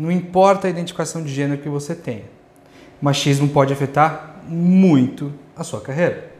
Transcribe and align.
não 0.00 0.10
importa 0.10 0.66
a 0.66 0.70
identificação 0.70 1.22
de 1.22 1.30
gênero 1.30 1.60
que 1.60 1.68
você 1.68 1.94
tenha. 1.94 2.24
Machismo 3.02 3.46
pode 3.50 3.70
afetar 3.70 4.40
muito 4.48 5.30
a 5.54 5.62
sua 5.62 5.78
carreira. 5.78 6.32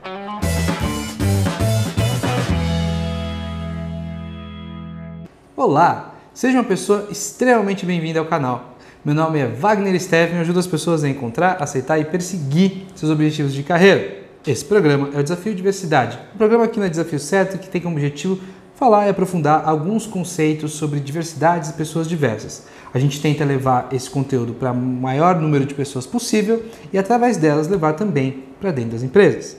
Olá, 5.54 6.14
seja 6.32 6.56
uma 6.56 6.64
pessoa 6.64 7.08
extremamente 7.10 7.84
bem-vinda 7.84 8.18
ao 8.18 8.24
canal. 8.24 8.78
Meu 9.04 9.14
nome 9.14 9.38
é 9.38 9.46
Wagner 9.46 10.00
Steffen 10.00 10.38
e 10.38 10.40
ajudo 10.40 10.58
as 10.58 10.66
pessoas 10.66 11.04
a 11.04 11.08
encontrar, 11.10 11.62
aceitar 11.62 11.98
e 11.98 12.06
perseguir 12.06 12.86
seus 12.94 13.12
objetivos 13.12 13.52
de 13.52 13.62
carreira. 13.62 14.20
Esse 14.46 14.64
programa 14.64 15.10
é 15.12 15.20
o 15.20 15.22
Desafio 15.22 15.54
Diversidade, 15.54 16.18
um 16.34 16.38
programa 16.38 16.64
aqui 16.64 16.80
na 16.80 16.88
Desafio 16.88 17.18
Certo 17.18 17.58
que 17.58 17.68
tem 17.68 17.78
como 17.78 17.94
objetivo 17.94 18.40
falar 18.80 19.06
e 19.06 19.10
aprofundar 19.10 19.68
alguns 19.68 20.06
conceitos 20.06 20.72
sobre 20.72 21.00
diversidades 21.00 21.68
e 21.68 21.74
pessoas 21.74 22.08
diversas. 22.08 22.62
A 22.94 22.98
gente 22.98 23.20
tenta 23.20 23.44
levar 23.44 23.88
esse 23.92 24.08
conteúdo 24.08 24.54
para 24.54 24.72
o 24.72 24.74
maior 24.74 25.38
número 25.38 25.66
de 25.66 25.74
pessoas 25.74 26.06
possível 26.06 26.64
e, 26.90 26.96
através 26.96 27.36
delas, 27.36 27.68
levar 27.68 27.92
também 27.92 28.42
para 28.58 28.72
dentro 28.72 28.92
das 28.92 29.02
empresas. 29.02 29.58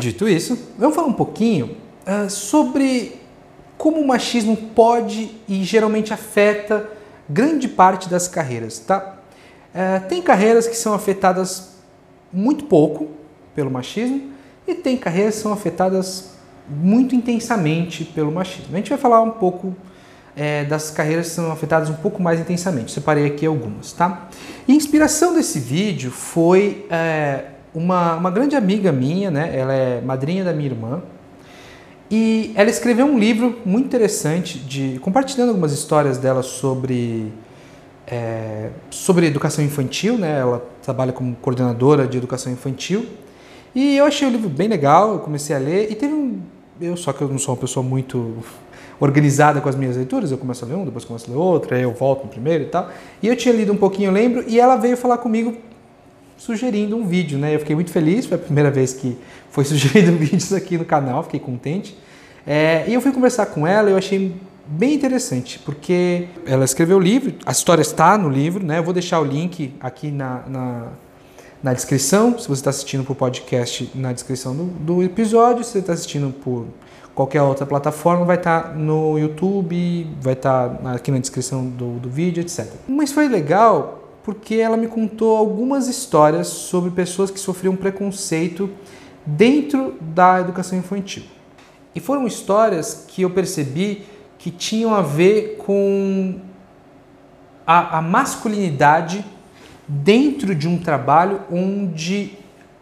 Dito 0.00 0.28
isso, 0.28 0.58
vamos 0.76 0.96
falar 0.96 1.06
um 1.06 1.12
pouquinho 1.12 1.76
uh, 2.04 2.28
sobre 2.28 3.20
como 3.78 4.00
o 4.00 4.06
machismo 4.06 4.56
pode 4.56 5.30
e 5.48 5.62
geralmente 5.62 6.12
afeta 6.12 6.90
grande 7.28 7.68
parte 7.68 8.08
das 8.08 8.26
carreiras, 8.26 8.80
tá? 8.80 9.16
Uh, 9.72 10.08
tem 10.08 10.20
carreiras 10.20 10.66
que 10.66 10.76
são 10.76 10.92
afetadas 10.92 11.76
muito 12.32 12.64
pouco 12.64 13.10
pelo 13.54 13.70
machismo 13.70 14.32
e 14.66 14.74
tem 14.74 14.96
carreiras 14.96 15.36
que 15.36 15.42
são 15.42 15.52
afetadas 15.52 16.39
muito 16.70 17.14
intensamente 17.14 18.04
pelo 18.04 18.30
machismo. 18.30 18.72
A 18.72 18.76
gente 18.76 18.88
vai 18.88 18.98
falar 18.98 19.20
um 19.20 19.32
pouco 19.32 19.74
é, 20.36 20.64
das 20.64 20.90
carreiras 20.90 21.28
que 21.28 21.34
são 21.34 21.50
afetadas 21.50 21.90
um 21.90 21.94
pouco 21.94 22.22
mais 22.22 22.40
intensamente. 22.40 22.92
Separei 22.92 23.26
aqui 23.26 23.44
algumas, 23.44 23.92
tá? 23.92 24.28
E 24.66 24.72
a 24.72 24.74
inspiração 24.74 25.34
desse 25.34 25.58
vídeo 25.58 26.10
foi 26.10 26.86
é, 26.90 27.44
uma, 27.74 28.16
uma 28.16 28.30
grande 28.30 28.56
amiga 28.56 28.92
minha, 28.92 29.30
né? 29.30 29.50
Ela 29.56 29.74
é 29.74 30.00
madrinha 30.00 30.44
da 30.44 30.52
minha 30.52 30.70
irmã. 30.70 31.02
E 32.10 32.52
ela 32.56 32.68
escreveu 32.68 33.06
um 33.06 33.16
livro 33.16 33.60
muito 33.64 33.86
interessante, 33.86 34.58
de 34.58 34.98
compartilhando 35.00 35.50
algumas 35.50 35.72
histórias 35.72 36.18
dela 36.18 36.42
sobre, 36.42 37.32
é, 38.04 38.70
sobre 38.90 39.26
educação 39.26 39.64
infantil. 39.64 40.18
Né? 40.18 40.40
Ela 40.40 40.64
trabalha 40.82 41.12
como 41.12 41.36
coordenadora 41.36 42.08
de 42.08 42.18
educação 42.18 42.52
infantil. 42.52 43.06
E 43.72 43.96
eu 43.96 44.04
achei 44.04 44.26
o 44.26 44.30
livro 44.30 44.48
bem 44.48 44.66
legal, 44.66 45.12
eu 45.12 45.18
comecei 45.20 45.54
a 45.54 45.58
ler 45.58 45.92
e 45.92 45.94
teve 45.94 46.12
um. 46.12 46.40
Eu, 46.80 46.96
só 46.96 47.12
que 47.12 47.20
eu 47.20 47.28
não 47.28 47.38
sou 47.38 47.54
uma 47.54 47.60
pessoa 47.60 47.84
muito 47.84 48.38
organizada 48.98 49.60
com 49.60 49.68
as 49.68 49.76
minhas 49.76 49.96
leituras, 49.96 50.30
eu 50.30 50.38
começo 50.38 50.64
a 50.64 50.68
ler 50.68 50.76
um, 50.76 50.84
depois 50.86 51.04
começo 51.04 51.30
a 51.30 51.34
ler 51.34 51.38
outro, 51.38 51.74
aí 51.74 51.82
eu 51.82 51.92
volto 51.92 52.24
no 52.24 52.28
primeiro 52.30 52.64
e 52.64 52.66
tal. 52.68 52.90
E 53.22 53.28
eu 53.28 53.36
tinha 53.36 53.54
lido 53.54 53.70
um 53.70 53.76
pouquinho, 53.76 54.08
eu 54.08 54.12
lembro, 54.12 54.44
e 54.46 54.58
ela 54.58 54.76
veio 54.76 54.96
falar 54.96 55.18
comigo 55.18 55.54
sugerindo 56.38 56.96
um 56.96 57.06
vídeo, 57.06 57.38
né? 57.38 57.54
Eu 57.54 57.58
fiquei 57.58 57.74
muito 57.74 57.90
feliz, 57.90 58.24
foi 58.24 58.36
a 58.36 58.40
primeira 58.40 58.70
vez 58.70 58.94
que 58.94 59.18
foi 59.50 59.64
sugerido 59.66 60.12
vídeos 60.12 60.54
aqui 60.54 60.78
no 60.78 60.86
canal, 60.86 61.22
fiquei 61.22 61.38
contente. 61.38 61.94
É, 62.46 62.84
e 62.88 62.94
eu 62.94 63.00
fui 63.02 63.12
conversar 63.12 63.46
com 63.46 63.66
ela 63.66 63.90
eu 63.90 63.98
achei 63.98 64.34
bem 64.66 64.94
interessante, 64.94 65.58
porque 65.58 66.28
ela 66.46 66.64
escreveu 66.64 66.96
o 66.96 67.00
livro, 67.00 67.34
a 67.44 67.52
história 67.52 67.82
está 67.82 68.16
no 68.16 68.30
livro, 68.30 68.64
né? 68.64 68.78
Eu 68.78 68.84
vou 68.84 68.94
deixar 68.94 69.20
o 69.20 69.24
link 69.24 69.74
aqui 69.80 70.10
na, 70.10 70.44
na 70.48 70.86
na 71.62 71.74
descrição, 71.74 72.38
se 72.38 72.48
você 72.48 72.60
está 72.60 72.70
assistindo 72.70 73.04
por 73.04 73.14
podcast, 73.14 73.90
na 73.94 74.12
descrição 74.12 74.56
do, 74.56 74.64
do 74.64 75.02
episódio, 75.02 75.62
se 75.62 75.72
você 75.72 75.78
está 75.80 75.92
assistindo 75.92 76.32
por 76.32 76.66
qualquer 77.14 77.42
outra 77.42 77.66
plataforma, 77.66 78.24
vai 78.24 78.36
estar 78.36 78.62
tá 78.62 78.68
no 78.74 79.18
YouTube, 79.18 80.10
vai 80.20 80.32
estar 80.32 80.70
tá 80.70 80.92
aqui 80.92 81.10
na 81.10 81.18
descrição 81.18 81.66
do, 81.66 81.98
do 81.98 82.08
vídeo, 82.08 82.40
etc. 82.40 82.66
Mas 82.88 83.12
foi 83.12 83.28
legal 83.28 83.98
porque 84.22 84.54
ela 84.54 84.76
me 84.76 84.86
contou 84.86 85.36
algumas 85.36 85.86
histórias 85.86 86.46
sobre 86.46 86.90
pessoas 86.90 87.30
que 87.30 87.38
sofriam 87.38 87.76
preconceito 87.76 88.70
dentro 89.26 89.96
da 90.00 90.40
educação 90.40 90.78
infantil. 90.78 91.24
E 91.94 92.00
foram 92.00 92.26
histórias 92.26 93.04
que 93.08 93.22
eu 93.22 93.30
percebi 93.30 94.06
que 94.38 94.50
tinham 94.50 94.94
a 94.94 95.02
ver 95.02 95.56
com 95.58 96.40
a, 97.66 97.98
a 97.98 98.02
masculinidade 98.02 99.24
dentro 99.90 100.54
de 100.54 100.68
um 100.68 100.78
trabalho 100.78 101.40
onde 101.50 102.30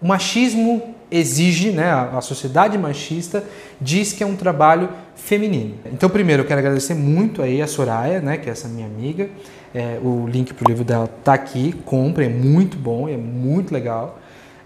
o 0.00 0.06
machismo 0.06 0.94
exige, 1.10 1.70
né, 1.70 1.90
a 1.90 2.20
sociedade 2.20 2.76
machista 2.76 3.42
diz 3.80 4.12
que 4.12 4.22
é 4.22 4.26
um 4.26 4.36
trabalho 4.36 4.90
feminino. 5.16 5.74
Então, 5.90 6.10
primeiro, 6.10 6.42
eu 6.42 6.46
quero 6.46 6.60
agradecer 6.60 6.94
muito 6.94 7.40
aí 7.40 7.62
a 7.62 7.66
Soraya, 7.66 8.20
né, 8.20 8.36
que 8.36 8.48
é 8.48 8.52
essa 8.52 8.68
minha 8.68 8.86
amiga. 8.86 9.30
É, 9.74 9.98
o 10.02 10.26
link 10.26 10.52
para 10.52 10.66
o 10.66 10.68
livro 10.68 10.84
dela 10.84 11.08
tá 11.24 11.32
aqui, 11.32 11.74
compre, 11.86 12.26
é 12.26 12.28
muito 12.28 12.76
bom, 12.76 13.08
é 13.08 13.16
muito 13.16 13.72
legal. 13.72 14.18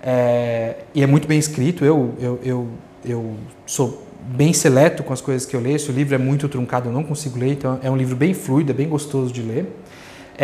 É, 0.02 0.78
e 0.92 1.02
é 1.02 1.06
muito 1.06 1.28
bem 1.28 1.38
escrito, 1.38 1.84
eu, 1.84 2.12
eu, 2.18 2.40
eu, 2.44 2.68
eu 3.04 3.34
sou 3.64 4.04
bem 4.20 4.52
seleto 4.52 5.04
com 5.04 5.12
as 5.12 5.20
coisas 5.20 5.46
que 5.46 5.54
eu 5.54 5.60
leio, 5.60 5.78
se 5.78 5.90
o 5.90 5.94
livro 5.94 6.14
é 6.14 6.18
muito 6.18 6.48
truncado 6.48 6.88
eu 6.88 6.92
não 6.92 7.04
consigo 7.04 7.38
ler, 7.38 7.52
então 7.52 7.78
é 7.82 7.90
um 7.90 7.96
livro 7.96 8.16
bem 8.16 8.34
fluido, 8.34 8.72
é 8.72 8.74
bem 8.74 8.88
gostoso 8.88 9.32
de 9.32 9.42
ler. 9.42 9.66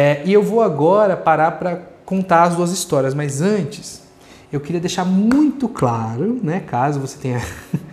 É, 0.00 0.22
e 0.24 0.32
eu 0.32 0.44
vou 0.44 0.62
agora 0.62 1.16
parar 1.16 1.58
para 1.58 1.82
contar 2.04 2.44
as 2.44 2.54
duas 2.54 2.70
histórias, 2.70 3.14
mas 3.14 3.40
antes 3.40 4.04
eu 4.52 4.60
queria 4.60 4.80
deixar 4.80 5.04
muito 5.04 5.68
claro, 5.68 6.38
né, 6.40 6.60
caso 6.60 7.00
você 7.00 7.18
tenha 7.18 7.42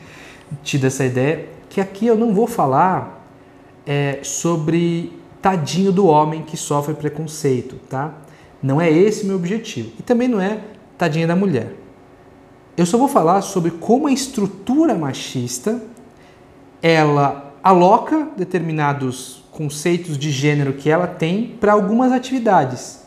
tido 0.62 0.86
essa 0.86 1.04
ideia, 1.04 1.50
que 1.68 1.82
aqui 1.82 2.06
eu 2.06 2.16
não 2.16 2.32
vou 2.32 2.46
falar 2.46 3.28
é, 3.88 4.20
sobre 4.22 5.20
tadinho 5.42 5.92
do 5.92 6.06
homem 6.06 6.44
que 6.44 6.56
sofre 6.56 6.94
preconceito, 6.94 7.78
tá? 7.90 8.14
Não 8.62 8.80
é 8.80 8.88
esse 8.88 9.26
meu 9.26 9.38
objetivo. 9.38 9.92
E 10.00 10.04
também 10.04 10.28
não 10.28 10.40
é 10.40 10.60
tadinha 11.00 11.26
da 11.26 11.36
mulher. 11.36 11.74
Eu 12.78 12.86
só 12.86 13.00
vou 13.00 13.08
falar 13.08 13.42
sobre 13.42 13.72
como 13.72 14.06
a 14.06 14.12
estrutura 14.12 14.94
machista 14.94 15.82
ela 16.84 17.52
aloca 17.64 18.28
determinados 18.38 19.44
conceitos 19.56 20.18
de 20.18 20.32
gênero 20.32 20.74
que 20.74 20.90
ela 20.90 21.08
tem 21.08 21.56
para 21.60 21.72
algumas 21.72 22.12
atividades. 22.12 23.00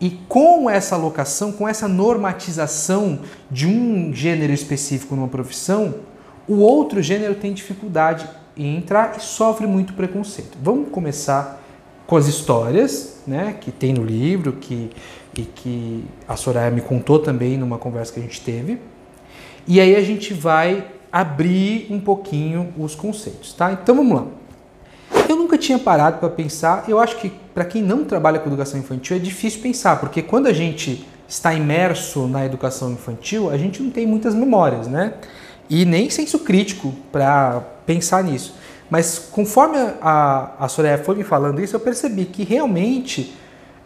E 0.00 0.10
com 0.28 0.70
essa 0.70 0.94
alocação, 0.94 1.50
com 1.50 1.68
essa 1.68 1.88
normatização 1.88 3.20
de 3.50 3.66
um 3.66 4.14
gênero 4.14 4.52
específico 4.52 5.16
numa 5.16 5.26
profissão, 5.26 5.96
o 6.46 6.58
outro 6.58 7.02
gênero 7.02 7.34
tem 7.34 7.52
dificuldade 7.52 8.28
em 8.56 8.76
entrar 8.76 9.16
e 9.16 9.20
sofre 9.20 9.66
muito 9.66 9.92
preconceito. 9.94 10.56
Vamos 10.62 10.90
começar 10.90 11.60
com 12.06 12.16
as 12.16 12.28
histórias 12.28 13.20
né, 13.26 13.56
que 13.60 13.72
tem 13.72 13.92
no 13.92 14.04
livro, 14.04 14.52
que, 14.52 14.90
e 15.36 15.42
que 15.42 16.04
a 16.28 16.36
Soraya 16.36 16.70
me 16.70 16.80
contou 16.80 17.18
também 17.18 17.56
numa 17.56 17.78
conversa 17.78 18.12
que 18.12 18.20
a 18.20 18.22
gente 18.22 18.40
teve. 18.40 18.78
E 19.66 19.80
aí 19.80 19.96
a 19.96 20.02
gente 20.02 20.32
vai 20.32 20.86
abrir 21.10 21.88
um 21.90 22.00
pouquinho 22.00 22.72
os 22.78 22.94
conceitos, 22.94 23.52
tá? 23.52 23.72
Então 23.72 23.96
vamos 23.96 24.14
lá. 24.14 24.41
Eu 25.32 25.36
nunca 25.38 25.56
tinha 25.56 25.78
parado 25.78 26.18
para 26.18 26.28
pensar, 26.28 26.84
eu 26.86 27.00
acho 27.00 27.16
que 27.16 27.30
para 27.54 27.64
quem 27.64 27.82
não 27.82 28.04
trabalha 28.04 28.38
com 28.38 28.48
educação 28.48 28.78
infantil 28.78 29.16
é 29.16 29.18
difícil 29.18 29.62
pensar, 29.62 29.98
porque 29.98 30.20
quando 30.20 30.46
a 30.46 30.52
gente 30.52 31.08
está 31.26 31.54
imerso 31.54 32.26
na 32.26 32.44
educação 32.44 32.92
infantil, 32.92 33.48
a 33.48 33.56
gente 33.56 33.82
não 33.82 33.90
tem 33.90 34.06
muitas 34.06 34.34
memórias, 34.34 34.86
né? 34.86 35.14
E 35.70 35.86
nem 35.86 36.10
senso 36.10 36.40
crítico 36.40 36.92
para 37.10 37.62
pensar 37.86 38.22
nisso. 38.22 38.54
Mas 38.90 39.18
conforme 39.18 39.78
a, 40.02 40.50
a 40.58 40.68
Soraya 40.68 40.98
foi 40.98 41.16
me 41.16 41.24
falando 41.24 41.62
isso, 41.62 41.74
eu 41.74 41.80
percebi 41.80 42.26
que 42.26 42.44
realmente 42.44 43.34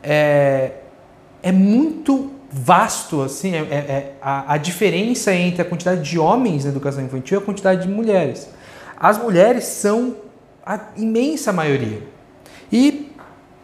é, 0.03 0.73
é 1.41 1.53
muito 1.53 2.33
vasto 2.51 3.23
assim 3.23 3.55
é, 3.55 3.59
é, 3.59 3.77
é 3.77 4.13
a, 4.21 4.55
a, 4.55 4.57
diferença 4.57 5.33
entre 5.33 5.63
a 5.63 5.65
quantidade 5.65 6.03
de 6.03 6.19
homens 6.19 6.65
na 6.65 6.71
educação 6.71 7.05
infantil 7.05 7.39
e 7.39 7.41
a 7.41 7.45
quantidade 7.45 7.83
de 7.83 7.89
mulheres. 7.89 8.49
As 8.99 9.17
mulheres 9.17 9.63
são 9.63 10.26
a 10.67 10.81
imensa 10.97 11.53
maioria. 11.53 12.03
E 12.73 13.13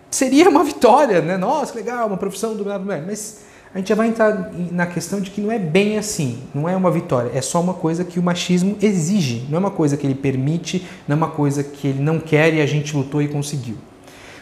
seria 0.09 0.49
uma 0.49 0.63
vitória, 0.63 1.21
né? 1.21 1.37
Nossa, 1.37 1.75
legal, 1.75 2.07
uma 2.07 2.17
profissão 2.17 2.57
por 2.57 2.65
mulher. 2.79 3.03
Mas 3.05 3.41
a 3.75 3.79
gente 3.79 3.89
já 3.89 3.95
vai 3.95 4.09
entrar 4.09 4.53
na 4.71 4.87
questão 4.87 5.21
de 5.21 5.31
que 5.31 5.41
não 5.41 5.51
é 5.51 5.59
bem 5.59 5.99
assim, 5.99 6.43
não 6.55 6.69
é 6.69 6.77
uma 6.77 6.91
vitória, 6.91 7.31
é 7.35 7.41
só 7.41 7.61
uma 7.61 7.73
coisa 7.73 8.05
que 8.05 8.19
o 8.19 8.23
machismo 8.23 8.77
exige, 8.83 9.47
não 9.49 9.57
é 9.57 9.59
uma 9.59 9.71
coisa 9.71 9.97
que 9.97 10.07
ele 10.07 10.15
permite, 10.15 10.87
não 11.09 11.15
é 11.15 11.17
uma 11.17 11.31
coisa 11.31 11.65
que 11.65 11.89
ele 11.89 12.03
não 12.03 12.21
quer 12.21 12.53
e 12.53 12.61
a 12.61 12.67
gente 12.67 12.95
lutou 12.95 13.23
e 13.23 13.29
conseguiu. 13.29 13.77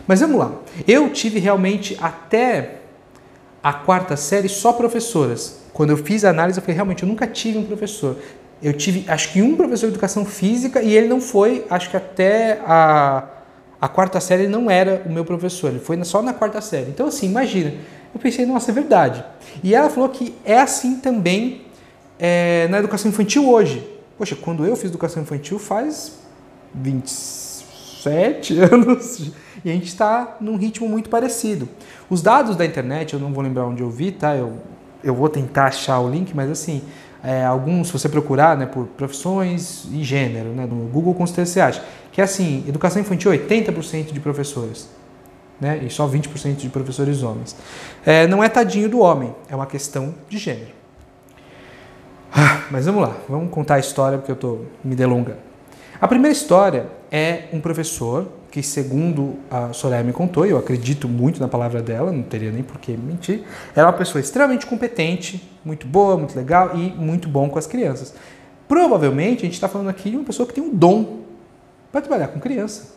Mas 0.05 0.19
vamos 0.19 0.37
lá, 0.37 0.53
eu 0.87 1.11
tive 1.11 1.39
realmente 1.39 1.97
até 2.03 2.81
a 3.63 3.73
quarta 3.73 4.17
série 4.17 4.49
só 4.49 4.73
professoras. 4.73 5.61
Quando 5.73 5.91
eu 5.91 5.97
fiz 5.97 6.25
a 6.25 6.31
análise, 6.31 6.59
eu 6.59 6.63
falei, 6.63 6.75
realmente, 6.75 7.05
eu 7.05 7.09
nunca 7.09 7.27
tive 7.27 7.57
um 7.57 7.65
professor. 7.65 8.17
Eu 8.63 8.73
tive, 8.75 9.05
acho 9.09 9.33
que 9.33 9.41
um 9.41 9.57
professor 9.57 9.87
de 9.87 9.93
educação 9.95 10.25
física 10.25 10.83
e 10.83 10.95
ele 10.95 11.09
não 11.09 11.21
foi, 11.21 11.65
acho 11.71 11.89
que 11.89 11.97
até 11.97 12.61
a, 12.65 13.25
a 13.81 13.89
quarta 13.89 14.21
série 14.21 14.47
não 14.47 14.71
era 14.71 15.03
o 15.07 15.13
meu 15.13 15.25
professor, 15.25 15.71
ele 15.71 15.81
foi 15.81 16.03
só 16.05 16.21
na 16.21 16.35
quarta 16.35 16.61
série. 16.61 16.91
Então, 16.91 17.07
assim, 17.07 17.27
imagina. 17.27 17.73
Eu 18.13 18.21
pensei, 18.21 18.45
nossa, 18.45 18.71
é 18.71 18.75
verdade. 18.75 19.25
E 19.63 19.75
ela 19.75 19.89
falou 19.89 20.09
que 20.09 20.35
é 20.45 20.59
assim 20.59 20.97
também 20.97 21.63
é, 22.19 22.69
na 22.69 22.79
educação 22.79 23.09
infantil 23.09 23.49
hoje. 23.49 23.87
Poxa, 24.19 24.37
quando 24.37 24.67
eu 24.67 24.77
fiz 24.77 24.91
educação 24.91 25.23
infantil 25.23 25.59
faz 25.59 26.19
20, 26.75 27.09
sete 28.01 28.59
anos 28.61 29.33
e 29.65 29.71
a 29.71 29.73
gente 29.73 29.87
está 29.87 30.37
num 30.41 30.57
ritmo 30.57 30.89
muito 30.89 31.09
parecido. 31.09 31.69
Os 32.09 32.23
dados 32.23 32.57
da 32.57 32.65
internet, 32.65 33.15
eu 33.15 33.21
não 33.21 33.33
vou 33.33 33.43
lembrar 33.43 33.67
onde 33.67 33.83
eu 33.83 33.91
vi, 33.91 34.11
tá? 34.11 34.35
Eu, 34.35 34.55
eu 35.03 35.15
vou 35.15 35.29
tentar 35.29 35.67
achar 35.67 36.01
o 36.01 36.11
link, 36.11 36.35
mas 36.35 36.51
assim, 36.51 36.83
é, 37.23 37.45
alguns, 37.45 37.89
se 37.89 37.93
você 37.93 38.09
procurar 38.09 38.57
né, 38.57 38.67
por 38.67 38.87
profissões 38.87 39.85
e 39.93 40.03
gênero, 40.03 40.51
né, 40.51 40.67
no 40.67 40.87
Google 40.87 41.15
com 41.15 41.27
certeza 41.27 41.53
você 41.53 41.61
acha, 41.61 41.85
que 42.13 42.21
é 42.21 42.25
assim, 42.25 42.65
educação 42.67 43.01
infantil 43.01 43.31
80% 43.31 44.13
de 44.13 44.21
professores, 44.21 44.89
né, 45.61 45.81
e 45.83 45.91
só 45.91 46.09
20% 46.09 46.57
de 46.57 46.69
professores 46.69 47.23
homens. 47.23 47.55
É, 48.05 48.27
não 48.27 48.43
é 48.43 48.49
tadinho 48.49 48.89
do 48.89 49.01
homem, 49.01 49.35
é 49.49 49.55
uma 49.55 49.67
questão 49.67 50.15
de 50.29 50.39
gênero. 50.39 50.73
Ah, 52.33 52.63
mas 52.71 52.87
vamos 52.87 53.03
lá, 53.03 53.17
vamos 53.29 53.51
contar 53.51 53.75
a 53.75 53.79
história 53.79 54.17
porque 54.17 54.31
eu 54.31 54.37
estou 54.37 54.67
me 54.83 54.95
delongando. 54.95 55.39
A 56.01 56.09
primeira 56.09 56.33
história 56.33 56.87
é 57.11 57.45
um 57.53 57.61
professor 57.61 58.29
que, 58.51 58.63
segundo 58.63 59.37
a 59.51 59.73
Soraya 59.73 60.03
me 60.03 60.13
contou, 60.13 60.45
eu 60.45 60.59
acredito 60.59 61.09
muito 61.09 61.41
na 61.41 61.47
palavra 61.47 61.81
dela, 61.81 62.11
não 62.11 62.23
teria 62.23 62.51
nem 62.51 62.63
por 62.63 62.79
que 62.79 62.97
mentir, 62.97 63.45
era 63.75 63.87
uma 63.87 63.93
pessoa 63.93 64.21
extremamente 64.21 64.67
competente, 64.67 65.49
muito 65.65 65.87
boa, 65.87 66.17
muito 66.17 66.35
legal 66.37 66.77
e 66.77 66.91
muito 66.91 67.29
bom 67.29 67.49
com 67.49 67.59
as 67.59 67.67
crianças. 67.67 68.15
Provavelmente 68.67 69.41
a 69.41 69.45
gente 69.45 69.55
está 69.55 69.69
falando 69.69 69.89
aqui 69.89 70.11
de 70.11 70.17
uma 70.17 70.25
pessoa 70.25 70.47
que 70.47 70.55
tem 70.55 70.63
um 70.63 70.75
dom 70.75 71.21
para 71.93 72.01
trabalhar 72.01 72.29
com 72.29 72.41
criança. 72.41 72.95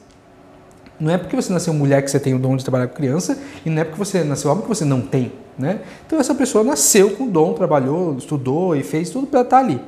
Não 1.00 1.12
é 1.12 1.18
porque 1.18 1.36
você 1.36 1.52
nasceu 1.52 1.74
mulher 1.74 2.02
que 2.04 2.10
você 2.10 2.20
tem 2.20 2.34
o 2.34 2.40
dom 2.40 2.56
de 2.56 2.64
trabalhar 2.64 2.88
com 2.88 2.96
criança, 2.96 3.38
e 3.66 3.70
não 3.70 3.82
é 3.82 3.84
porque 3.84 3.98
você 3.98 4.24
nasceu 4.24 4.52
homem 4.52 4.64
que 4.64 4.70
você 4.70 4.86
não 4.86 5.02
tem. 5.02 5.32
Né? 5.58 5.82
Então 6.06 6.20
essa 6.20 6.34
pessoa 6.34 6.64
nasceu 6.64 7.12
com 7.12 7.28
dom, 7.28 7.54
trabalhou, 7.54 8.18
estudou 8.18 8.76
e 8.76 8.82
fez 8.82 9.10
tudo 9.10 9.28
para 9.28 9.42
estar 9.42 9.60
ali. 9.60 9.80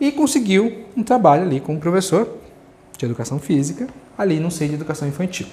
E 0.00 0.12
conseguiu 0.12 0.84
um 0.96 1.02
trabalho 1.02 1.42
ali 1.42 1.58
como 1.58 1.80
professor 1.80 2.28
de 2.98 3.06
educação 3.06 3.38
física, 3.38 3.86
ali 4.16 4.40
no 4.40 4.50
centro 4.50 4.68
de 4.68 4.74
educação 4.74 5.06
infantil. 5.08 5.46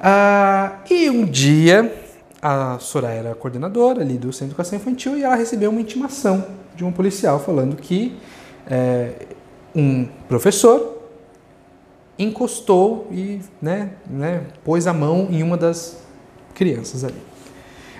Ah, 0.00 0.80
e 0.90 1.08
um 1.08 1.24
dia, 1.24 1.94
a 2.42 2.76
Soraya 2.80 3.20
era 3.20 3.34
coordenadora 3.34 4.02
ali 4.02 4.18
do 4.18 4.32
centro 4.32 4.46
de 4.46 4.52
educação 4.52 4.76
infantil 4.76 5.16
e 5.16 5.22
ela 5.22 5.36
recebeu 5.36 5.70
uma 5.70 5.80
intimação 5.80 6.44
de 6.74 6.84
um 6.84 6.90
policial 6.90 7.38
falando 7.38 7.76
que 7.76 8.18
é, 8.66 9.12
um 9.74 10.06
professor 10.28 10.98
encostou 12.18 13.06
e 13.10 13.40
né, 13.60 13.92
né, 14.10 14.42
pôs 14.64 14.86
a 14.86 14.92
mão 14.92 15.28
em 15.30 15.42
uma 15.42 15.56
das 15.56 15.98
crianças 16.52 17.04
ali. 17.04 17.22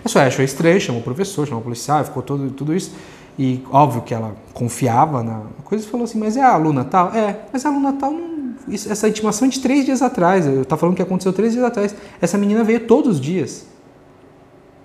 A 0.05 0.09
Soraya 0.09 0.29
achou 0.29 0.45
estranho, 0.45 0.81
chamou 0.81 1.01
o 1.01 1.05
professor, 1.05 1.47
chamou 1.47 1.61
o 1.61 1.65
policial, 1.65 2.05
ficou 2.05 2.23
todo, 2.23 2.51
tudo 2.51 2.75
isso. 2.75 2.93
E 3.39 3.65
óbvio 3.71 4.03
que 4.03 4.13
ela 4.13 4.35
confiava 4.53 5.23
na 5.23 5.43
coisa 5.65 5.85
e 5.85 5.89
falou 5.89 6.05
assim, 6.05 6.19
mas 6.19 6.37
é 6.37 6.43
a 6.43 6.53
aluna 6.53 6.85
tal? 6.85 7.15
É, 7.15 7.41
mas 7.53 7.65
a 7.65 7.71
aluna 7.71 7.95
tal 7.95 8.11
não 8.11 8.33
isso, 8.69 8.91
essa 8.91 9.09
intimação 9.09 9.49
é 9.49 9.51
de 9.51 9.61
três 9.61 9.85
dias 9.85 10.03
atrás. 10.03 10.47
Eu 10.47 10.63
estava 10.63 10.81
falando 10.81 10.97
que 10.97 11.03
aconteceu 11.03 11.33
três 11.33 11.53
dias 11.53 11.65
atrás. 11.65 11.95
Essa 12.21 12.39
menina 12.39 12.63
veio 12.63 12.81
todos 12.81 13.17
os 13.17 13.21
dias. 13.21 13.67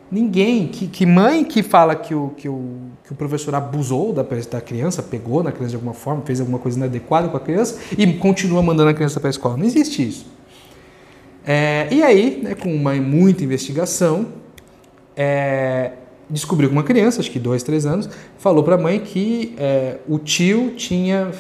Ninguém, 0.10 0.68
que, 0.68 0.88
que 0.88 1.06
mãe 1.06 1.44
que 1.44 1.62
fala 1.62 1.94
que 1.94 2.16
o, 2.16 2.30
que, 2.38 2.48
o, 2.48 2.76
que 3.04 3.12
o 3.12 3.16
professor 3.16 3.54
abusou 3.54 4.14
da, 4.14 4.24
da 4.24 4.62
criança, 4.62 5.04
pegou 5.04 5.44
na 5.44 5.52
criança 5.52 5.72
de 5.72 5.76
alguma 5.76 5.94
forma, 5.94 6.22
fez 6.26 6.40
alguma 6.40 6.60
coisa 6.60 6.78
inadequada 6.78 7.28
com 7.28 7.36
a 7.36 7.40
criança 7.40 7.78
e 7.98 8.14
continua 8.14 8.62
mandando 8.64 8.90
a 8.90 8.94
criança 8.94 9.20
para 9.20 9.30
a 9.30 9.32
escola. 9.32 9.58
Não 9.58 9.66
existe 9.66 10.08
isso. 10.08 10.26
É, 11.46 11.88
e 11.92 12.02
aí, 12.02 12.40
né, 12.42 12.56
com 12.56 12.74
uma 12.74 12.94
muita 12.96 13.44
investigação, 13.44 14.28
é, 15.16 15.92
descobriu 16.30 16.70
que 16.70 16.76
uma 16.76 16.84
criança, 16.84 17.20
acho 17.20 17.32
que 17.32 17.40
dois, 17.40 17.64
três 17.64 17.86
anos, 17.86 18.10
falou 18.38 18.64
para 18.64 18.76
a 18.76 18.78
mãe 18.78 19.00
que 19.00 19.54
é, 19.58 19.98
o 20.08 20.20
tio 20.20 20.72
tinha 20.76 21.32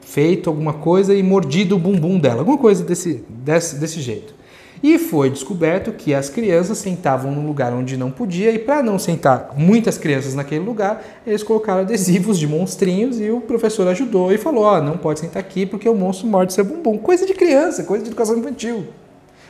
feito 0.00 0.48
alguma 0.48 0.72
coisa 0.72 1.14
e 1.14 1.22
mordido 1.22 1.76
o 1.76 1.78
bumbum 1.78 2.18
dela, 2.18 2.40
alguma 2.40 2.58
coisa 2.58 2.84
desse, 2.84 3.24
desse, 3.28 3.76
desse 3.76 4.00
jeito. 4.00 4.34
E 4.82 4.98
foi 4.98 5.30
descoberto 5.30 5.92
que 5.92 6.14
as 6.14 6.28
crianças 6.28 6.78
sentavam 6.78 7.32
num 7.32 7.46
lugar 7.46 7.72
onde 7.72 7.96
não 7.96 8.10
podia, 8.10 8.50
e 8.52 8.58
para 8.58 8.82
não 8.82 8.98
sentar 8.98 9.54
muitas 9.56 9.96
crianças 9.96 10.34
naquele 10.34 10.64
lugar, 10.64 11.02
eles 11.26 11.42
colocaram 11.42 11.80
adesivos 11.80 12.38
de 12.38 12.46
monstrinhos 12.46 13.18
e 13.18 13.30
o 13.30 13.40
professor 13.40 13.88
ajudou 13.88 14.32
e 14.32 14.38
falou: 14.38 14.64
Ó, 14.64 14.78
oh, 14.78 14.82
não 14.82 14.96
pode 14.96 15.20
sentar 15.20 15.40
aqui 15.40 15.64
porque 15.64 15.88
o 15.88 15.94
monstro 15.94 16.26
morde 16.26 16.52
seu 16.52 16.64
bumbum. 16.64 16.98
Coisa 16.98 17.26
de 17.26 17.34
criança, 17.34 17.84
coisa 17.84 18.04
de 18.04 18.10
educação 18.10 18.38
infantil. 18.38 18.86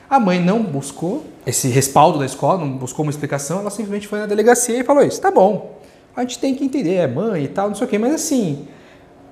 A 0.08 0.20
mãe 0.20 0.40
não 0.40 0.62
buscou 0.62 1.24
esse 1.44 1.68
respaldo 1.68 2.18
da 2.18 2.26
escola, 2.26 2.64
não 2.64 2.76
buscou 2.76 3.04
uma 3.04 3.10
explicação, 3.10 3.58
ela 3.60 3.70
simplesmente 3.70 4.06
foi 4.06 4.20
na 4.20 4.26
delegacia 4.26 4.78
e 4.78 4.84
falou 4.84 5.02
isso. 5.02 5.20
Tá 5.20 5.30
bom, 5.30 5.80
a 6.14 6.20
gente 6.20 6.38
tem 6.38 6.54
que 6.54 6.64
entender, 6.64 6.94
é 6.94 7.06
mãe 7.06 7.44
e 7.44 7.48
tal, 7.48 7.68
não 7.68 7.74
sei 7.74 7.86
o 7.86 7.90
quê, 7.90 7.98
mas 7.98 8.14
assim, 8.14 8.68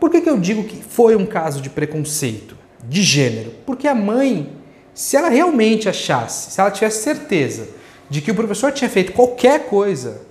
por 0.01 0.11
que, 0.11 0.21
que 0.21 0.29
eu 0.29 0.39
digo 0.39 0.65
que 0.65 0.83
foi 0.83 1.15
um 1.15 1.25
caso 1.25 1.61
de 1.61 1.71
preconceito, 1.71 2.57
de 2.83 3.03
gênero? 3.03 3.53
Porque 3.65 3.87
a 3.87 3.95
mãe, 3.95 4.51
se 4.93 5.17
ela 5.17 5.29
realmente 5.29 5.89
achasse, 5.89 6.51
se 6.51 6.61
ela 6.61 6.71
tivesse 6.71 7.03
certeza 7.03 7.69
de 8.11 8.21
que 8.21 8.31
o 8.31 8.35
professor 8.35 8.73
tinha 8.73 8.91
feito 8.91 9.13
qualquer 9.13 9.67
coisa, 9.67 10.23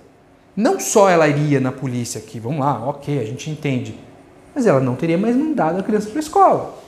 não 0.54 0.78
só 0.78 1.08
ela 1.08 1.26
iria 1.26 1.58
na 1.58 1.72
polícia 1.72 2.18
aqui, 2.20 2.38
vamos 2.38 2.60
lá, 2.60 2.86
ok, 2.86 3.18
a 3.18 3.24
gente 3.24 3.50
entende, 3.50 3.98
mas 4.54 4.66
ela 4.66 4.78
não 4.78 4.94
teria 4.94 5.18
mais 5.18 5.34
mandado 5.34 5.80
a 5.80 5.82
criança 5.82 6.08
para 6.08 6.18
a 6.18 6.20
escola. 6.20 6.83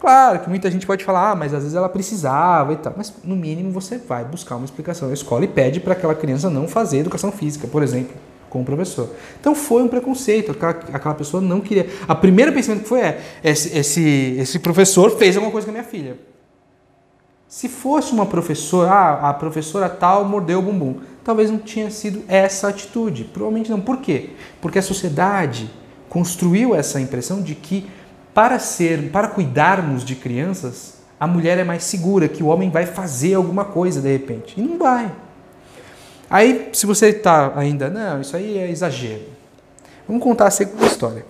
Claro 0.00 0.40
que 0.40 0.48
muita 0.48 0.70
gente 0.70 0.86
pode 0.86 1.04
falar, 1.04 1.30
ah, 1.30 1.34
mas 1.34 1.54
às 1.54 1.62
vezes 1.62 1.76
ela 1.76 1.88
precisava 1.88 2.72
e 2.72 2.76
tal. 2.76 2.92
Mas 2.96 3.12
no 3.24 3.36
mínimo 3.36 3.70
você 3.70 3.98
vai 3.98 4.24
buscar 4.24 4.56
uma 4.56 4.64
explicação 4.64 5.08
na 5.08 5.14
escola 5.14 5.44
e 5.44 5.48
pede 5.48 5.80
para 5.80 5.92
aquela 5.92 6.14
criança 6.14 6.50
não 6.50 6.68
fazer 6.68 6.98
educação 6.98 7.32
física, 7.32 7.66
por 7.66 7.82
exemplo 7.82 8.14
com 8.54 8.62
o 8.62 8.64
professor. 8.64 9.10
Então 9.40 9.52
foi 9.52 9.82
um 9.82 9.88
preconceito, 9.88 10.52
aquela, 10.52 10.70
aquela 10.70 11.14
pessoa 11.14 11.40
não 11.40 11.60
queria. 11.60 11.88
A 12.06 12.14
primeira 12.14 12.52
pensamento 12.52 12.84
que 12.84 12.88
foi 12.88 13.00
é: 13.00 13.20
esse, 13.42 13.76
esse, 13.76 14.36
esse 14.38 14.60
professor 14.60 15.18
fez 15.18 15.36
alguma 15.36 15.50
coisa 15.50 15.66
com 15.66 15.72
a 15.72 15.74
minha 15.74 15.84
filha. 15.84 16.16
Se 17.48 17.68
fosse 17.68 18.12
uma 18.12 18.26
professora, 18.26 18.90
ah, 18.90 19.30
a 19.30 19.34
professora 19.34 19.88
tal 19.88 20.24
mordeu 20.24 20.60
o 20.60 20.62
bumbum, 20.62 21.00
talvez 21.24 21.50
não 21.50 21.58
tinha 21.58 21.90
sido 21.90 22.22
essa 22.28 22.68
atitude. 22.68 23.24
Provavelmente 23.24 23.70
não. 23.70 23.80
Por 23.80 23.98
quê? 23.98 24.30
Porque 24.60 24.78
a 24.78 24.82
sociedade 24.82 25.68
construiu 26.08 26.76
essa 26.76 27.00
impressão 27.00 27.42
de 27.42 27.56
que 27.56 27.90
para 28.34 28.58
ser, 28.58 29.10
para 29.10 29.28
cuidarmos 29.28 30.04
de 30.04 30.16
crianças, 30.16 30.98
a 31.18 31.26
mulher 31.26 31.56
é 31.56 31.64
mais 31.64 31.84
segura, 31.84 32.28
que 32.28 32.42
o 32.42 32.48
homem 32.48 32.68
vai 32.68 32.84
fazer 32.84 33.34
alguma 33.34 33.64
coisa 33.64 34.00
de 34.00 34.10
repente. 34.10 34.60
E 34.60 34.62
não 34.62 34.76
vai. 34.76 35.10
Aí, 36.28 36.70
se 36.72 36.84
você 36.84 37.10
está 37.10 37.52
ainda, 37.56 37.88
não, 37.88 38.20
isso 38.20 38.36
aí 38.36 38.58
é 38.58 38.68
exagero. 38.68 39.22
Vamos 40.06 40.22
contar 40.22 40.48
a 40.48 40.50
segunda 40.50 40.84
história. 40.84 41.24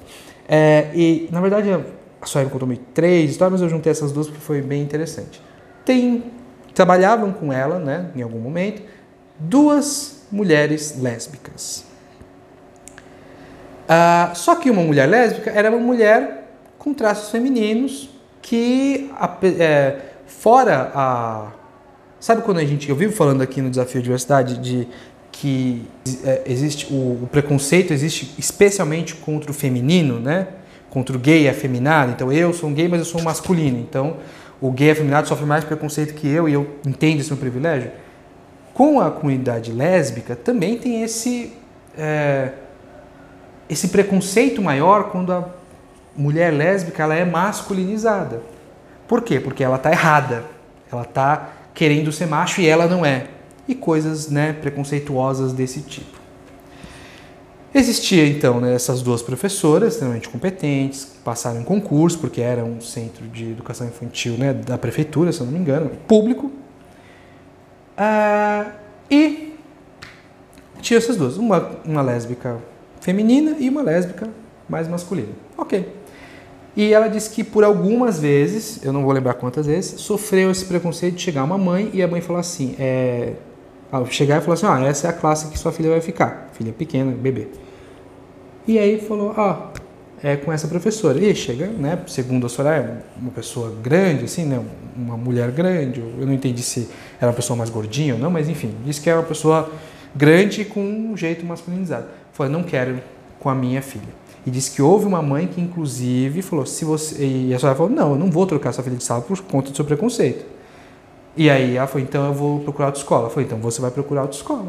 É, 0.48 0.90
e, 0.94 1.28
na 1.30 1.40
verdade, 1.40 1.70
a 1.70 2.26
Sueli 2.26 2.48
contou 2.48 2.68
três 2.94 3.32
histórias, 3.32 3.60
mas 3.60 3.62
eu 3.62 3.68
juntei 3.68 3.92
essas 3.92 4.10
duas 4.10 4.26
porque 4.26 4.40
foi 4.40 4.62
bem 4.62 4.82
interessante. 4.82 5.42
Tem, 5.84 6.24
trabalhavam 6.74 7.32
com 7.32 7.52
ela, 7.52 7.78
né, 7.78 8.10
em 8.16 8.22
algum 8.22 8.38
momento, 8.38 8.82
duas 9.38 10.26
mulheres 10.32 10.98
lésbicas. 11.00 11.84
Ah, 13.86 14.32
só 14.34 14.54
que 14.54 14.70
uma 14.70 14.82
mulher 14.82 15.06
lésbica 15.06 15.50
era 15.50 15.68
uma 15.68 15.78
mulher 15.78 16.43
com 16.84 16.92
traços 16.92 17.30
femininos 17.30 18.10
que, 18.42 19.10
é, 19.58 19.96
fora 20.26 20.92
a 20.94 21.52
Sabe 22.20 22.40
quando 22.40 22.56
a 22.56 22.64
gente, 22.64 22.88
eu 22.88 22.96
vivo 22.96 23.12
falando 23.12 23.42
aqui 23.42 23.60
no 23.60 23.68
Desafio 23.68 24.00
de 24.00 24.04
Diversidade 24.04 24.56
de 24.56 24.88
que 25.30 25.82
é, 26.24 26.40
existe 26.46 26.90
o, 26.90 27.22
o, 27.22 27.28
preconceito 27.30 27.92
existe 27.92 28.34
especialmente 28.38 29.14
contra 29.14 29.50
o 29.50 29.54
feminino, 29.54 30.18
né? 30.18 30.48
Contra 30.88 31.14
o 31.14 31.18
gay 31.18 31.46
afeminado. 31.50 32.12
Então 32.12 32.32
eu 32.32 32.54
sou 32.54 32.70
um 32.70 32.72
gay, 32.72 32.88
mas 32.88 33.00
eu 33.00 33.04
sou 33.04 33.20
um 33.20 33.24
masculino. 33.24 33.78
Então 33.78 34.16
o 34.58 34.70
gay 34.70 34.92
afeminado 34.92 35.28
sofre 35.28 35.44
mais 35.44 35.64
preconceito 35.64 36.14
que 36.14 36.26
eu 36.26 36.48
e 36.48 36.54
eu 36.54 36.66
entendo 36.86 37.20
esse 37.20 37.28
meu 37.28 37.36
privilégio. 37.36 37.90
Com 38.72 39.00
a 39.02 39.10
comunidade 39.10 39.70
lésbica 39.70 40.34
também 40.34 40.78
tem 40.78 41.02
esse 41.02 41.52
é, 41.98 42.52
esse 43.68 43.88
preconceito 43.88 44.62
maior 44.62 45.10
quando 45.10 45.30
a 45.30 45.46
mulher 46.16 46.52
lésbica 46.52 47.02
ela 47.02 47.14
é 47.14 47.24
masculinizada. 47.24 48.42
Por 49.06 49.22
quê? 49.22 49.38
Porque 49.38 49.62
ela 49.62 49.76
está 49.76 49.90
errada. 49.90 50.44
Ela 50.90 51.02
está 51.02 51.50
querendo 51.74 52.12
ser 52.12 52.26
macho 52.26 52.60
e 52.60 52.66
ela 52.66 52.86
não 52.86 53.04
é. 53.04 53.26
E 53.66 53.74
coisas 53.74 54.28
né, 54.28 54.52
preconceituosas 54.52 55.52
desse 55.52 55.80
tipo. 55.80 56.24
Existia 57.74 58.24
então 58.24 58.60
né, 58.60 58.72
essas 58.72 59.02
duas 59.02 59.20
professoras 59.20 59.94
extremamente 59.94 60.28
competentes, 60.28 61.04
passaram 61.24 61.60
em 61.60 61.64
concurso, 61.64 62.18
porque 62.20 62.40
era 62.40 62.64
um 62.64 62.80
centro 62.80 63.26
de 63.26 63.50
educação 63.50 63.88
infantil 63.88 64.38
né, 64.38 64.52
da 64.52 64.78
prefeitura, 64.78 65.32
se 65.32 65.40
eu 65.40 65.46
não 65.46 65.52
me 65.52 65.58
engano, 65.58 65.90
público. 66.06 66.52
Ah, 67.98 68.70
e 69.10 69.54
tinha 70.80 70.98
essas 70.98 71.16
duas, 71.16 71.36
uma, 71.36 71.70
uma 71.84 72.02
lésbica 72.02 72.58
feminina 73.00 73.56
e 73.58 73.68
uma 73.68 73.82
lésbica 73.82 74.28
mais 74.68 74.86
masculina. 74.86 75.32
Ok. 75.58 76.03
E 76.76 76.92
ela 76.92 77.08
disse 77.08 77.30
que 77.30 77.44
por 77.44 77.62
algumas 77.62 78.18
vezes, 78.18 78.84
eu 78.84 78.92
não 78.92 79.02
vou 79.02 79.12
lembrar 79.12 79.34
quantas 79.34 79.66
vezes, 79.66 80.00
sofreu 80.00 80.50
esse 80.50 80.64
preconceito 80.64 81.14
de 81.14 81.22
chegar 81.22 81.44
uma 81.44 81.56
mãe 81.56 81.90
e 81.92 82.02
a 82.02 82.08
mãe 82.08 82.20
falou 82.20 82.40
assim, 82.40 82.74
é, 82.78 83.34
chegar 84.10 84.38
e 84.38 84.40
falar 84.40 84.54
assim, 84.54 84.66
ah, 84.66 84.80
essa 84.84 85.06
é 85.06 85.10
a 85.10 85.12
classe 85.12 85.48
que 85.48 85.58
sua 85.58 85.70
filha 85.70 85.90
vai 85.90 86.00
ficar, 86.00 86.50
filha 86.52 86.72
pequena, 86.72 87.12
bebê. 87.12 87.46
E 88.66 88.78
aí 88.78 88.98
falou, 88.98 89.32
ah, 89.36 89.70
é 90.22 90.36
com 90.36 90.50
essa 90.50 90.66
professora. 90.66 91.18
E 91.18 91.34
chega, 91.34 91.66
né, 91.66 91.98
segundo 92.06 92.46
a 92.46 92.48
Soraya, 92.48 93.04
uma 93.20 93.30
pessoa 93.30 93.72
grande, 93.82 94.24
assim, 94.24 94.46
né, 94.46 94.60
uma 94.96 95.16
mulher 95.16 95.50
grande. 95.50 96.00
Eu 96.00 96.26
não 96.26 96.32
entendi 96.32 96.62
se 96.62 96.88
era 97.20 97.30
uma 97.30 97.36
pessoa 97.36 97.56
mais 97.56 97.68
gordinha 97.68 98.14
ou 98.14 98.20
não, 98.20 98.30
mas 98.30 98.48
enfim, 98.48 98.74
disse 98.84 99.00
que 99.00 99.10
é 99.10 99.14
uma 99.14 99.22
pessoa 99.22 99.70
grande 100.14 100.64
com 100.64 100.80
um 100.80 101.14
jeito 101.16 101.44
masculinizado. 101.44 102.06
Falei, 102.32 102.50
não 102.50 102.62
quero 102.62 103.00
com 103.38 103.50
a 103.50 103.54
minha 103.54 103.82
filha. 103.82 104.23
E 104.46 104.50
disse 104.50 104.70
que 104.72 104.82
houve 104.82 105.06
uma 105.06 105.22
mãe 105.22 105.46
que, 105.46 105.60
inclusive, 105.60 106.42
falou: 106.42 106.66
se 106.66 106.84
você. 106.84 107.24
E 107.24 107.54
a 107.54 107.58
senhora 107.58 107.76
falou: 107.76 107.90
não, 107.90 108.12
eu 108.12 108.18
não 108.18 108.30
vou 108.30 108.46
trocar 108.46 108.72
sua 108.72 108.84
filha 108.84 108.96
de 108.96 109.04
sala 109.04 109.22
por 109.22 109.40
conta 109.42 109.70
do 109.70 109.76
seu 109.76 109.84
preconceito. 109.84 110.44
E 111.36 111.48
aí 111.48 111.76
ela 111.76 111.86
falou: 111.86 112.06
então 112.06 112.26
eu 112.26 112.34
vou 112.34 112.60
procurar 112.60 112.86
outra 112.86 113.00
escola. 113.00 113.30
Falei: 113.30 113.46
então 113.46 113.58
você 113.58 113.80
vai 113.80 113.90
procurar 113.90 114.22
outra 114.22 114.36
escola. 114.36 114.66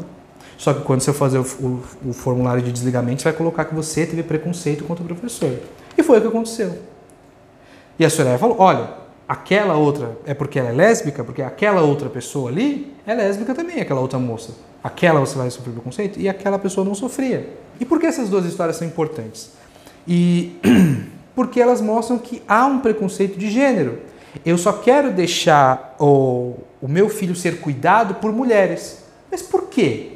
Só 0.56 0.72
que 0.72 0.80
quando 0.80 1.00
você 1.02 1.12
fazer 1.12 1.38
o, 1.38 1.42
o, 1.42 1.82
o, 2.08 2.12
formulário 2.14 2.62
de 2.62 2.72
desligamento, 2.72 3.20
você 3.20 3.28
vai 3.28 3.36
colocar 3.36 3.66
que 3.66 3.74
você 3.74 4.06
teve 4.06 4.22
preconceito 4.22 4.84
contra 4.84 5.04
o 5.04 5.06
professor. 5.06 5.58
E 5.96 6.02
foi 6.02 6.18
o 6.18 6.20
que 6.22 6.28
aconteceu. 6.28 6.78
E 7.98 8.04
a 8.04 8.08
senhora 8.08 8.38
falou: 8.38 8.56
olha, 8.58 8.88
aquela 9.28 9.74
outra 9.74 10.16
é 10.24 10.32
porque 10.32 10.58
ela 10.58 10.70
é 10.70 10.72
lésbica, 10.72 11.22
porque 11.22 11.42
aquela 11.42 11.82
outra 11.82 12.08
pessoa 12.08 12.50
ali 12.50 12.94
é 13.06 13.14
lésbica 13.14 13.54
também, 13.54 13.80
aquela 13.80 14.00
outra 14.00 14.18
moça. 14.18 14.54
Aquela 14.82 15.20
você 15.20 15.36
vai 15.36 15.50
sofrer 15.50 15.72
preconceito 15.72 16.18
e 16.18 16.28
aquela 16.28 16.58
pessoa 16.58 16.84
não 16.84 16.94
sofria. 16.94 17.50
E 17.78 17.84
por 17.84 18.00
que 18.00 18.06
essas 18.06 18.30
duas 18.30 18.46
histórias 18.46 18.76
são 18.76 18.86
importantes? 18.86 19.50
E 20.06 20.56
porque 21.34 21.60
elas 21.60 21.80
mostram 21.80 22.18
que 22.18 22.42
há 22.48 22.66
um 22.66 22.80
preconceito 22.80 23.38
de 23.38 23.50
gênero. 23.50 24.00
Eu 24.44 24.56
só 24.56 24.72
quero 24.72 25.12
deixar 25.12 25.96
o, 25.98 26.54
o 26.80 26.88
meu 26.88 27.08
filho 27.08 27.34
ser 27.34 27.60
cuidado 27.60 28.14
por 28.16 28.32
mulheres. 28.32 29.04
Mas 29.30 29.42
por 29.42 29.68
quê? 29.68 30.12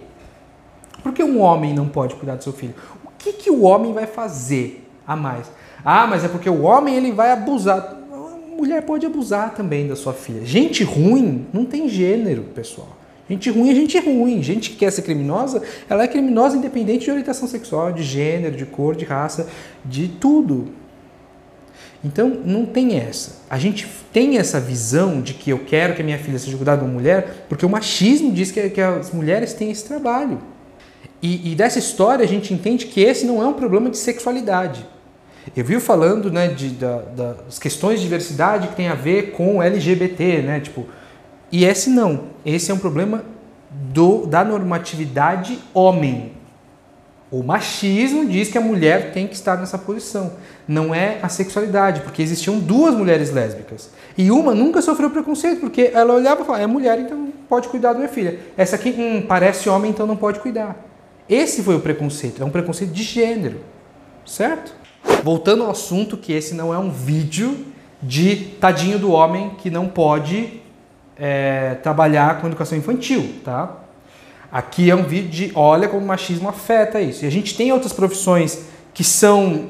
Por 1.02 1.12
que 1.12 1.22
um 1.22 1.40
homem 1.40 1.74
não 1.74 1.88
pode 1.88 2.14
cuidar 2.14 2.36
do 2.36 2.44
seu 2.44 2.52
filho? 2.52 2.74
O 3.04 3.08
que, 3.18 3.32
que 3.32 3.50
o 3.50 3.62
homem 3.62 3.92
vai 3.92 4.06
fazer 4.06 4.86
a 5.06 5.16
mais? 5.16 5.50
Ah, 5.84 6.06
mas 6.06 6.24
é 6.24 6.28
porque 6.28 6.48
o 6.48 6.62
homem 6.62 6.94
ele 6.94 7.12
vai 7.12 7.32
abusar. 7.32 7.78
A 7.78 8.56
mulher 8.56 8.82
pode 8.82 9.06
abusar 9.06 9.54
também 9.54 9.88
da 9.88 9.96
sua 9.96 10.12
filha. 10.12 10.44
Gente 10.44 10.84
ruim 10.84 11.46
não 11.52 11.64
tem 11.64 11.88
gênero, 11.88 12.42
pessoal. 12.54 12.99
Gente 13.30 13.48
ruim 13.48 13.70
é 13.70 13.74
gente 13.74 13.98
ruim. 14.00 14.42
Gente 14.42 14.70
que 14.70 14.76
quer 14.76 14.90
ser 14.90 15.02
criminosa, 15.02 15.62
ela 15.88 16.02
é 16.02 16.08
criminosa 16.08 16.56
independente 16.56 17.04
de 17.04 17.10
orientação 17.10 17.46
sexual, 17.46 17.92
de 17.92 18.02
gênero, 18.02 18.56
de 18.56 18.66
cor, 18.66 18.96
de 18.96 19.04
raça, 19.04 19.48
de 19.84 20.08
tudo. 20.08 20.68
Então, 22.02 22.40
não 22.44 22.66
tem 22.66 22.98
essa. 22.98 23.42
A 23.48 23.58
gente 23.58 23.86
tem 24.12 24.38
essa 24.38 24.58
visão 24.58 25.20
de 25.20 25.34
que 25.34 25.50
eu 25.50 25.60
quero 25.60 25.94
que 25.94 26.02
a 26.02 26.04
minha 26.04 26.18
filha 26.18 26.38
seja 26.38 26.56
cuidada 26.56 26.78
de 26.78 26.84
uma 26.84 26.92
mulher, 26.92 27.46
porque 27.48 27.64
o 27.64 27.68
machismo 27.68 28.32
diz 28.32 28.50
que, 28.50 28.68
que 28.70 28.80
as 28.80 29.12
mulheres 29.12 29.52
têm 29.52 29.70
esse 29.70 29.84
trabalho. 29.84 30.40
E, 31.22 31.52
e, 31.52 31.54
dessa 31.54 31.78
história 31.78 32.24
a 32.24 32.28
gente 32.28 32.52
entende 32.52 32.86
que 32.86 33.02
esse 33.02 33.26
não 33.26 33.42
é 33.42 33.46
um 33.46 33.52
problema 33.52 33.90
de 33.90 33.98
sexualidade. 33.98 34.84
Eu 35.54 35.64
vi 35.64 35.78
falando 35.78 36.32
né, 36.32 36.48
de, 36.48 36.70
da, 36.70 36.98
das 36.98 37.58
questões 37.58 37.98
de 37.98 38.06
diversidade 38.06 38.68
que 38.68 38.76
tem 38.76 38.88
a 38.88 38.94
ver 38.94 39.32
com 39.32 39.62
LGBT, 39.62 40.42
né? 40.42 40.60
Tipo, 40.60 40.86
e 41.52 41.64
esse 41.64 41.90
não. 41.90 42.24
Esse 42.44 42.70
é 42.70 42.74
um 42.74 42.78
problema 42.78 43.24
do, 43.70 44.26
da 44.26 44.44
normatividade 44.44 45.58
homem. 45.74 46.32
O 47.30 47.44
machismo 47.44 48.26
diz 48.26 48.48
que 48.48 48.58
a 48.58 48.60
mulher 48.60 49.12
tem 49.12 49.28
que 49.28 49.34
estar 49.34 49.56
nessa 49.56 49.78
posição. 49.78 50.32
Não 50.66 50.92
é 50.92 51.20
a 51.22 51.28
sexualidade, 51.28 52.00
porque 52.00 52.22
existiam 52.22 52.58
duas 52.58 52.94
mulheres 52.94 53.30
lésbicas. 53.30 53.90
E 54.18 54.32
uma 54.32 54.52
nunca 54.52 54.82
sofreu 54.82 55.10
preconceito, 55.10 55.60
porque 55.60 55.92
ela 55.94 56.14
olhava 56.14 56.42
e 56.42 56.44
falava: 56.44 56.64
é 56.64 56.66
mulher, 56.66 56.98
então 56.98 57.28
pode 57.48 57.68
cuidar 57.68 57.92
da 57.92 57.98
minha 57.98 58.10
filha. 58.10 58.40
Essa 58.56 58.74
aqui 58.74 58.90
hum, 58.90 59.24
parece 59.26 59.68
homem, 59.68 59.92
então 59.92 60.06
não 60.06 60.16
pode 60.16 60.40
cuidar. 60.40 60.76
Esse 61.28 61.62
foi 61.62 61.76
o 61.76 61.80
preconceito, 61.80 62.42
é 62.42 62.44
um 62.44 62.50
preconceito 62.50 62.90
de 62.90 63.04
gênero, 63.04 63.60
certo? 64.26 64.74
Voltando 65.22 65.62
ao 65.62 65.70
assunto, 65.70 66.16
que 66.16 66.32
esse 66.32 66.54
não 66.54 66.74
é 66.74 66.78
um 66.78 66.90
vídeo 66.90 67.66
de 68.02 68.34
tadinho 68.60 68.98
do 68.98 69.12
homem 69.12 69.50
que 69.58 69.70
não 69.70 69.86
pode 69.86 70.59
é, 71.20 71.74
trabalhar 71.82 72.40
com 72.40 72.46
educação 72.46 72.78
infantil, 72.78 73.34
tá? 73.44 73.76
Aqui 74.50 74.90
é 74.90 74.96
um 74.96 75.04
vídeo 75.04 75.28
de 75.28 75.52
olha 75.54 75.86
como 75.86 76.02
o 76.02 76.06
machismo 76.06 76.48
afeta 76.48 77.00
isso. 77.00 77.24
E 77.24 77.28
a 77.28 77.30
gente 77.30 77.54
tem 77.54 77.70
outras 77.70 77.92
profissões 77.92 78.64
que 78.94 79.04
são, 79.04 79.66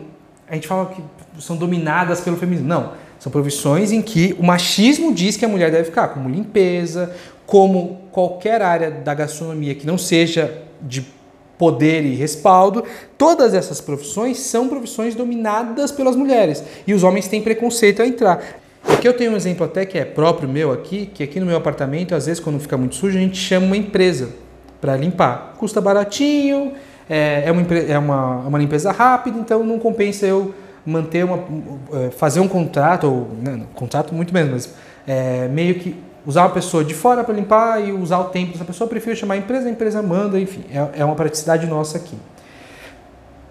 a 0.48 0.54
gente 0.54 0.68
fala 0.68 0.86
que 0.86 1.02
são 1.42 1.56
dominadas 1.56 2.20
pelo 2.20 2.36
feminismo. 2.36 2.68
Não, 2.68 2.92
são 3.18 3.30
profissões 3.30 3.90
em 3.90 4.00
que 4.00 4.34
o 4.38 4.44
machismo 4.44 5.12
diz 5.12 5.36
que 5.36 5.44
a 5.44 5.48
mulher 5.48 5.70
deve 5.70 5.84
ficar, 5.84 6.08
como 6.08 6.28
limpeza, 6.28 7.14
como 7.44 8.02
qualquer 8.12 8.62
área 8.62 8.90
da 8.90 9.12
gastronomia 9.12 9.74
que 9.74 9.86
não 9.86 9.98
seja 9.98 10.62
de 10.80 11.04
poder 11.58 12.06
e 12.06 12.14
respaldo, 12.14 12.82
todas 13.18 13.52
essas 13.52 13.82
profissões 13.82 14.38
são 14.38 14.66
profissões 14.66 15.14
dominadas 15.14 15.92
pelas 15.92 16.16
mulheres 16.16 16.64
e 16.86 16.94
os 16.94 17.02
homens 17.02 17.28
têm 17.28 17.42
preconceito 17.42 18.00
a 18.00 18.06
entrar. 18.06 18.42
Aqui 18.84 19.06
eu 19.06 19.14
tenho 19.14 19.32
um 19.32 19.36
exemplo 19.36 19.64
até 19.64 19.84
que 19.84 19.98
é 19.98 20.04
próprio 20.04 20.48
meu 20.48 20.72
aqui, 20.72 21.06
que 21.06 21.22
aqui 21.22 21.38
no 21.40 21.46
meu 21.46 21.56
apartamento, 21.56 22.14
às 22.14 22.26
vezes 22.26 22.42
quando 22.42 22.58
fica 22.58 22.76
muito 22.76 22.94
sujo, 22.94 23.16
a 23.16 23.20
gente 23.20 23.36
chama 23.36 23.66
uma 23.66 23.76
empresa 23.76 24.30
para 24.80 24.96
limpar. 24.96 25.54
Custa 25.58 25.80
baratinho, 25.80 26.72
é, 27.08 27.44
é, 27.46 27.52
uma, 27.52 27.62
é 27.62 27.98
uma, 27.98 28.36
uma 28.38 28.58
limpeza 28.58 28.90
rápida, 28.92 29.38
então 29.38 29.64
não 29.64 29.78
compensa 29.78 30.26
eu 30.26 30.54
manter 30.84 31.24
uma, 31.24 31.44
é, 31.92 32.10
fazer 32.10 32.40
um 32.40 32.48
contrato, 32.48 33.06
ou 33.06 33.28
não, 33.42 33.58
não, 33.58 33.66
contrato 33.74 34.14
muito 34.14 34.32
menos, 34.32 34.50
mas 34.50 34.74
é, 35.06 35.48
meio 35.48 35.74
que 35.74 35.96
usar 36.26 36.42
uma 36.42 36.50
pessoa 36.50 36.84
de 36.84 36.94
fora 36.94 37.24
para 37.24 37.34
limpar 37.34 37.86
e 37.86 37.92
usar 37.92 38.18
o 38.18 38.24
tempo 38.24 38.52
dessa 38.52 38.64
pessoa, 38.64 38.86
eu 38.86 38.90
prefiro 38.90 39.16
chamar 39.16 39.34
a 39.34 39.38
empresa, 39.38 39.68
a 39.68 39.70
empresa 39.70 40.02
manda, 40.02 40.38
enfim, 40.38 40.64
é, 40.72 41.00
é 41.00 41.04
uma 41.04 41.14
praticidade 41.14 41.66
nossa 41.66 41.98
aqui. 41.98 42.16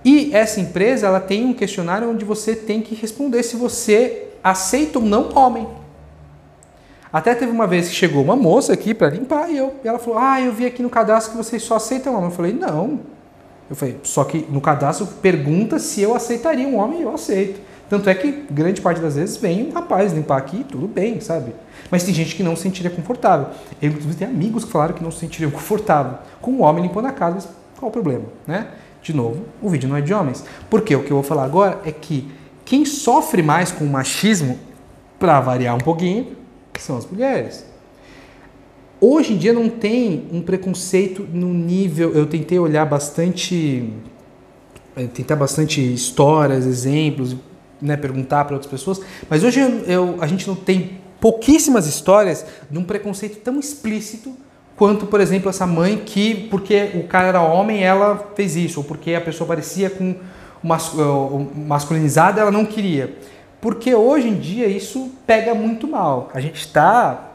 E 0.04 0.34
essa 0.34 0.62
empresa, 0.62 1.08
ela 1.08 1.20
tem 1.20 1.46
um 1.46 1.54
questionário 1.54 2.10
onde 2.10 2.24
você 2.24 2.56
tem 2.56 2.82
que 2.82 2.96
responder 2.96 3.44
se 3.44 3.58
você 3.58 4.29
aceita 4.44 5.00
ou 5.00 5.06
não 5.06 5.36
homem. 5.36 5.68
Até 7.12 7.34
teve 7.34 7.52
uma 7.52 7.66
vez 7.66 7.90
que 7.90 7.96
chegou 7.96 8.24
uma 8.24 8.36
moça 8.36 8.74
aqui 8.74 8.94
para 8.94 9.10
limpar 9.10 9.50
e, 9.50 9.58
eu, 9.58 9.76
e 9.84 9.88
ela 9.88 9.98
falou: 9.98 10.20
Ah, 10.20 10.40
eu 10.40 10.54
vi 10.54 10.66
aqui 10.66 10.84
no 10.84 10.90
cadastro 10.90 11.32
que 11.32 11.38
vocês 11.38 11.64
só 11.64 11.76
aceitam 11.76 12.14
homem. 12.14 12.30
Eu 12.30 12.36
falei: 12.36 12.54
Não. 12.54 13.00
Eu 13.70 13.76
falei: 13.76 13.98
Só 14.04 14.24
que 14.24 14.46
no 14.50 14.62
cadastro 14.62 15.08
pergunta 15.22 15.80
se 15.80 16.02
eu 16.02 16.16
aceitaria 16.16 16.68
um 16.68 16.78
homem 16.78 17.00
e 17.00 17.04
eu 17.04 17.14
aceito. 17.14 17.60
Tanto 17.90 18.08
é 18.08 18.14
que 18.14 18.46
grande 18.52 18.82
parte 18.82 19.02
das 19.02 19.16
vezes 19.16 19.38
vem 19.38 19.68
um 19.68 19.72
rapaz 19.72 20.14
limpar 20.14 20.38
aqui, 20.38 20.64
tudo 20.64 20.88
bem, 20.88 21.20
sabe? 21.20 21.56
Mas 21.90 22.04
tem 22.04 22.14
gente 22.14 22.36
que 22.36 22.44
não 22.44 22.56
se 22.56 22.62
sentiria 22.62 22.92
confortável. 22.92 23.48
Eu, 23.82 23.90
inclusive, 23.90 24.14
tenho 24.14 24.30
amigos 24.30 24.64
que 24.64 24.72
falaram 24.72 24.94
que 24.94 25.04
não 25.04 25.10
se 25.10 25.18
sentiriam 25.18 25.50
confortável 25.50 26.20
com 26.40 26.52
um 26.52 26.62
homem 26.62 26.84
limpando 26.84 27.08
a 27.08 27.12
casa. 27.12 27.36
Mas 27.36 27.48
qual 27.80 27.90
o 27.90 27.92
problema, 27.92 28.26
né? 28.46 28.68
De 29.02 29.16
novo, 29.16 29.44
o 29.60 29.70
vídeo 29.70 29.90
não 29.90 29.96
é 29.96 30.02
de 30.02 30.14
homens. 30.14 30.46
Porque 30.70 30.96
o 30.96 31.04
que 31.04 31.10
eu 31.10 31.16
vou 31.16 31.24
falar 31.24 31.46
agora 31.46 31.80
é 31.84 31.92
que 31.92 32.30
quem 32.70 32.86
sofre 32.86 33.42
mais 33.42 33.72
com 33.72 33.84
o 33.84 33.90
machismo, 33.90 34.60
para 35.18 35.42
variar 35.42 35.76
um 35.76 35.80
pouquinho, 35.80 36.38
são 36.78 36.96
as 36.98 37.06
mulheres. 37.08 37.66
Hoje 39.02 39.34
em 39.34 39.38
dia 39.38 39.52
não 39.52 39.68
tem 39.68 40.28
um 40.32 40.40
preconceito 40.40 41.28
no 41.34 41.52
nível. 41.52 42.14
Eu 42.14 42.28
tentei 42.28 42.60
olhar 42.60 42.86
bastante. 42.86 43.92
Eh, 44.96 45.08
tentar 45.08 45.36
bastante 45.36 45.82
histórias, 45.82 46.68
exemplos, 46.68 47.36
né, 47.82 47.98
perguntar 47.98 48.46
para 48.46 48.54
outras 48.54 48.70
pessoas, 48.70 49.02
mas 49.28 49.44
hoje 49.44 49.60
eu, 49.60 49.70
eu, 49.86 50.16
a 50.22 50.28
gente 50.28 50.48
não 50.48 50.56
tem 50.56 51.00
pouquíssimas 51.20 51.88
histórias 51.88 52.46
de 52.70 52.78
um 52.78 52.84
preconceito 52.84 53.40
tão 53.40 53.60
explícito 53.60 54.32
quanto, 54.76 55.08
por 55.08 55.20
exemplo, 55.20 55.50
essa 55.50 55.66
mãe 55.66 56.04
que, 56.06 56.48
porque 56.52 56.92
o 56.94 57.08
cara 57.08 57.30
era 57.30 57.42
homem, 57.42 57.84
ela 57.84 58.32
fez 58.36 58.56
isso, 58.56 58.82
ou 58.82 58.84
porque 58.84 59.16
a 59.16 59.22
pessoa 59.22 59.48
parecia 59.48 59.90
com 59.90 60.16
masculinizada, 60.64 62.42
ela 62.42 62.52
não 62.52 62.66
queria. 62.66 63.16
Porque 63.62 63.94
hoje 63.94 64.28
em 64.28 64.40
dia 64.40 64.68
isso 64.68 65.12
pega 65.26 65.54
muito 65.54 65.88
mal. 65.88 66.30
A 66.34 66.40
gente 66.40 66.60
está, 66.60 67.32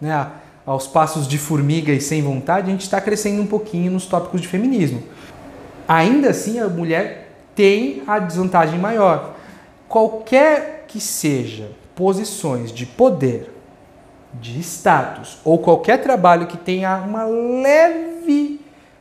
né, 0.00 0.26
aos 0.66 0.86
passos 0.86 1.26
de 1.26 1.38
formiga 1.38 1.92
e 1.92 2.00
sem 2.00 2.22
vontade, 2.22 2.68
a 2.68 2.70
gente 2.70 2.82
está 2.82 3.00
crescendo 3.00 3.42
um 3.42 3.46
pouquinho 3.46 3.90
nos 3.90 4.06
tópicos 4.06 4.40
de 4.40 4.48
feminismo. 4.48 5.02
Ainda 5.88 6.30
assim, 6.30 6.58
a 6.60 6.68
mulher 6.68 7.28
tem 7.54 8.02
a 8.06 8.18
desvantagem 8.18 8.78
maior. 8.78 9.34
Qualquer 9.88 10.84
que 10.86 11.00
seja 11.00 11.70
posições 11.94 12.72
de 12.72 12.86
poder, 12.86 13.52
de 14.34 14.60
status 14.60 15.38
ou 15.44 15.58
qualquer 15.58 16.00
trabalho 16.00 16.46
que 16.46 16.56
tenha 16.56 16.96
uma 16.98 17.24
leve 17.24 18.09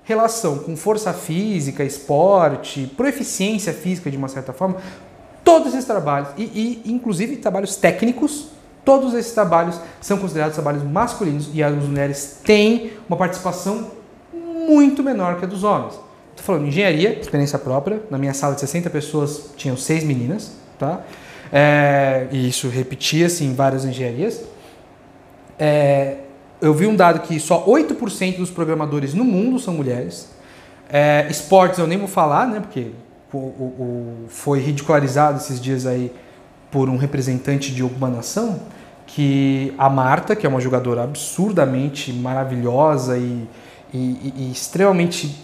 relação 0.04 0.60
com 0.60 0.76
força 0.76 1.14
física, 1.14 1.84
esporte, 1.84 2.92
proficiência 2.98 3.74
física 3.74 4.10
de 4.10 4.18
uma 4.18 4.28
certa 4.28 4.54
forma, 4.54 4.78
todos 5.44 5.74
esses 5.74 5.86
trabalhos, 5.86 6.30
e, 6.38 6.44
e 6.86 6.92
inclusive 6.92 7.38
trabalhos 7.38 7.76
técnicos, 7.76 8.48
todos 8.84 9.14
esses 9.14 9.34
trabalhos 9.34 9.80
são 10.02 10.18
considerados 10.18 10.56
trabalhos 10.56 10.84
masculinos 10.84 11.50
e 11.54 11.62
as 11.62 11.74
mulheres 11.74 12.40
têm 12.44 12.94
uma 13.08 13.18
participação 13.18 13.92
muito 14.34 15.04
menor 15.04 15.38
que 15.38 15.46
a 15.46 15.48
dos 15.48 15.64
homens. 15.64 15.94
Estou 16.32 16.46
falando 16.46 16.64
de 16.64 16.70
engenharia, 16.70 17.20
experiência 17.20 17.60
própria. 17.60 18.02
Na 18.10 18.18
minha 18.18 18.34
sala 18.34 18.54
de 18.54 18.62
60 18.62 18.90
pessoas 18.90 19.52
tinham 19.58 19.76
seis 19.76 20.04
meninas, 20.04 20.54
tá? 20.78 21.02
é, 21.52 22.28
e 22.32 22.48
isso 22.48 22.70
repetia-se 22.70 23.44
em 23.44 23.54
várias 23.54 23.86
engenharias. 23.86 24.44
É, 25.58 26.18
eu 26.62 26.74
vi 26.74 26.88
um 26.88 26.96
dado 26.96 27.22
que 27.22 27.40
só 27.40 27.66
8% 27.66 28.38
dos 28.38 28.50
programadores 28.50 29.14
no 29.14 29.24
mundo 29.24 29.60
são 29.60 29.74
mulheres. 29.74 30.30
É, 30.90 31.28
esportes 31.30 31.80
eu 31.80 31.88
nem 31.88 31.98
vou 31.98 32.08
falar, 32.08 32.48
né? 32.48 32.60
Porque 32.60 32.92
o, 33.32 33.38
o, 33.38 34.26
foi 34.28 34.60
ridicularizado 34.60 35.38
esses 35.38 35.62
dias 35.62 35.86
aí 35.86 36.12
por 36.72 36.90
um 36.90 36.98
representante 36.98 37.74
de 37.74 37.82
alguma 37.82 38.10
nação, 38.10 38.60
que 39.08 39.74
a 39.78 39.90
Marta, 39.90 40.36
que 40.36 40.46
é 40.46 40.50
uma 40.50 40.62
jogadora 40.62 41.04
absurdamente 41.04 42.14
maravilhosa 42.14 43.18
e, 43.18 43.48
e, 43.94 44.34
e 44.38 44.52
extremamente 44.52 45.36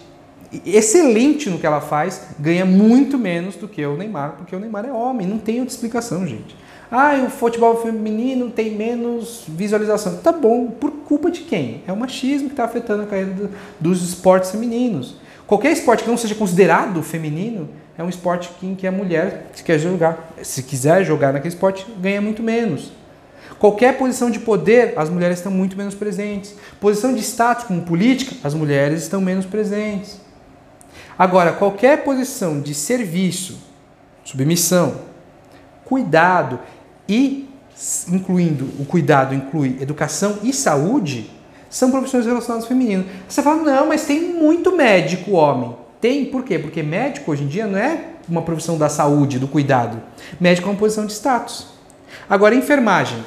excelente 0.66 1.50
no 1.50 1.58
que 1.58 1.66
ela 1.66 1.82
faz, 1.82 2.28
ganha 2.40 2.66
muito 2.66 3.18
menos 3.18 3.56
do 3.56 3.68
que 3.68 3.84
o 3.86 3.98
Neymar, 3.98 4.36
porque 4.38 4.56
o 4.56 4.60
Neymar 4.60 4.86
é 4.86 4.92
homem, 4.92 5.28
não 5.28 5.40
tem 5.40 5.60
outra 5.60 5.74
explicação, 5.74 6.26
gente. 6.28 6.56
Ah, 6.92 7.16
o 7.26 7.30
futebol 7.30 7.82
feminino 7.82 8.52
tem 8.52 8.72
menos 8.72 9.44
visualização. 9.48 10.18
Tá 10.18 10.32
bom, 10.32 10.68
por 10.68 10.92
culpa 10.92 11.32
de 11.32 11.42
quem? 11.42 11.82
É 11.88 11.92
o 11.92 11.98
machismo 11.98 12.48
que 12.48 12.54
está 12.54 12.66
afetando 12.66 13.04
a 13.04 13.06
carreira 13.06 13.32
do, 13.32 13.50
dos 13.80 14.08
esportes 14.08 14.52
femininos. 14.52 15.16
Qualquer 15.48 15.72
esporte 15.72 16.04
que 16.04 16.10
não 16.10 16.18
seja 16.18 16.36
considerado 16.36 17.02
feminino 17.04 17.70
é 17.98 18.04
um 18.04 18.10
esporte 18.10 18.52
em 18.62 18.76
que 18.76 18.86
a 18.86 18.92
mulher, 18.92 19.48
se 19.54 19.64
quer 19.64 19.80
jogar, 19.80 20.34
se 20.42 20.64
quiser 20.64 21.04
jogar 21.04 21.34
naquele 21.34 21.54
esporte, 21.54 21.86
ganha 22.00 22.22
muito 22.22 22.44
menos. 22.44 22.92
Qualquer 23.58 23.98
posição 23.98 24.30
de 24.30 24.40
poder, 24.40 24.94
as 24.98 25.10
mulheres 25.10 25.38
estão 25.38 25.52
muito 25.52 25.78
menos 25.78 25.96
presentes. 25.96 26.56
Posição 26.80 27.14
de 27.14 27.22
status, 27.22 27.66
como 27.66 27.82
política, 27.84 28.36
as 28.44 28.54
mulheres 28.54 29.04
estão 29.04 29.22
menos 29.22 29.46
presentes. 29.46 30.20
Agora, 31.18 31.54
qualquer 31.54 32.04
posição 32.04 32.60
de 32.60 32.74
serviço, 32.74 33.58
submissão, 34.24 34.96
cuidado 35.86 36.60
e 37.08 37.48
incluindo 38.12 38.70
o 38.80 38.86
cuidado 38.86 39.34
inclui 39.36 39.78
educação 39.82 40.40
e 40.44 40.54
saúde, 40.54 41.30
são 41.70 41.92
profissões 41.92 42.26
relacionadas 42.26 42.64
ao 42.64 42.70
feminino. 42.70 43.06
Você 43.28 43.42
fala, 43.42 43.62
não, 43.62 43.88
mas 43.88 44.06
tem 44.06 44.34
muito 44.34 44.76
médico 44.76 45.32
homem. 45.32 45.76
Tem, 46.00 46.26
por 46.26 46.44
quê? 46.44 46.58
Porque 46.58 46.82
médico 46.82 47.32
hoje 47.32 47.44
em 47.44 47.48
dia 47.48 47.68
não 47.68 47.78
é 47.78 48.00
uma 48.30 48.42
profissão 48.42 48.78
da 48.78 48.88
saúde, 48.88 49.40
do 49.40 49.48
cuidado. 49.48 50.02
Médico 50.40 50.68
é 50.68 50.72
uma 50.72 50.78
posição 50.78 51.06
de 51.06 51.14
status. 51.14 51.68
Agora, 52.30 52.56
enfermagem, 52.56 53.24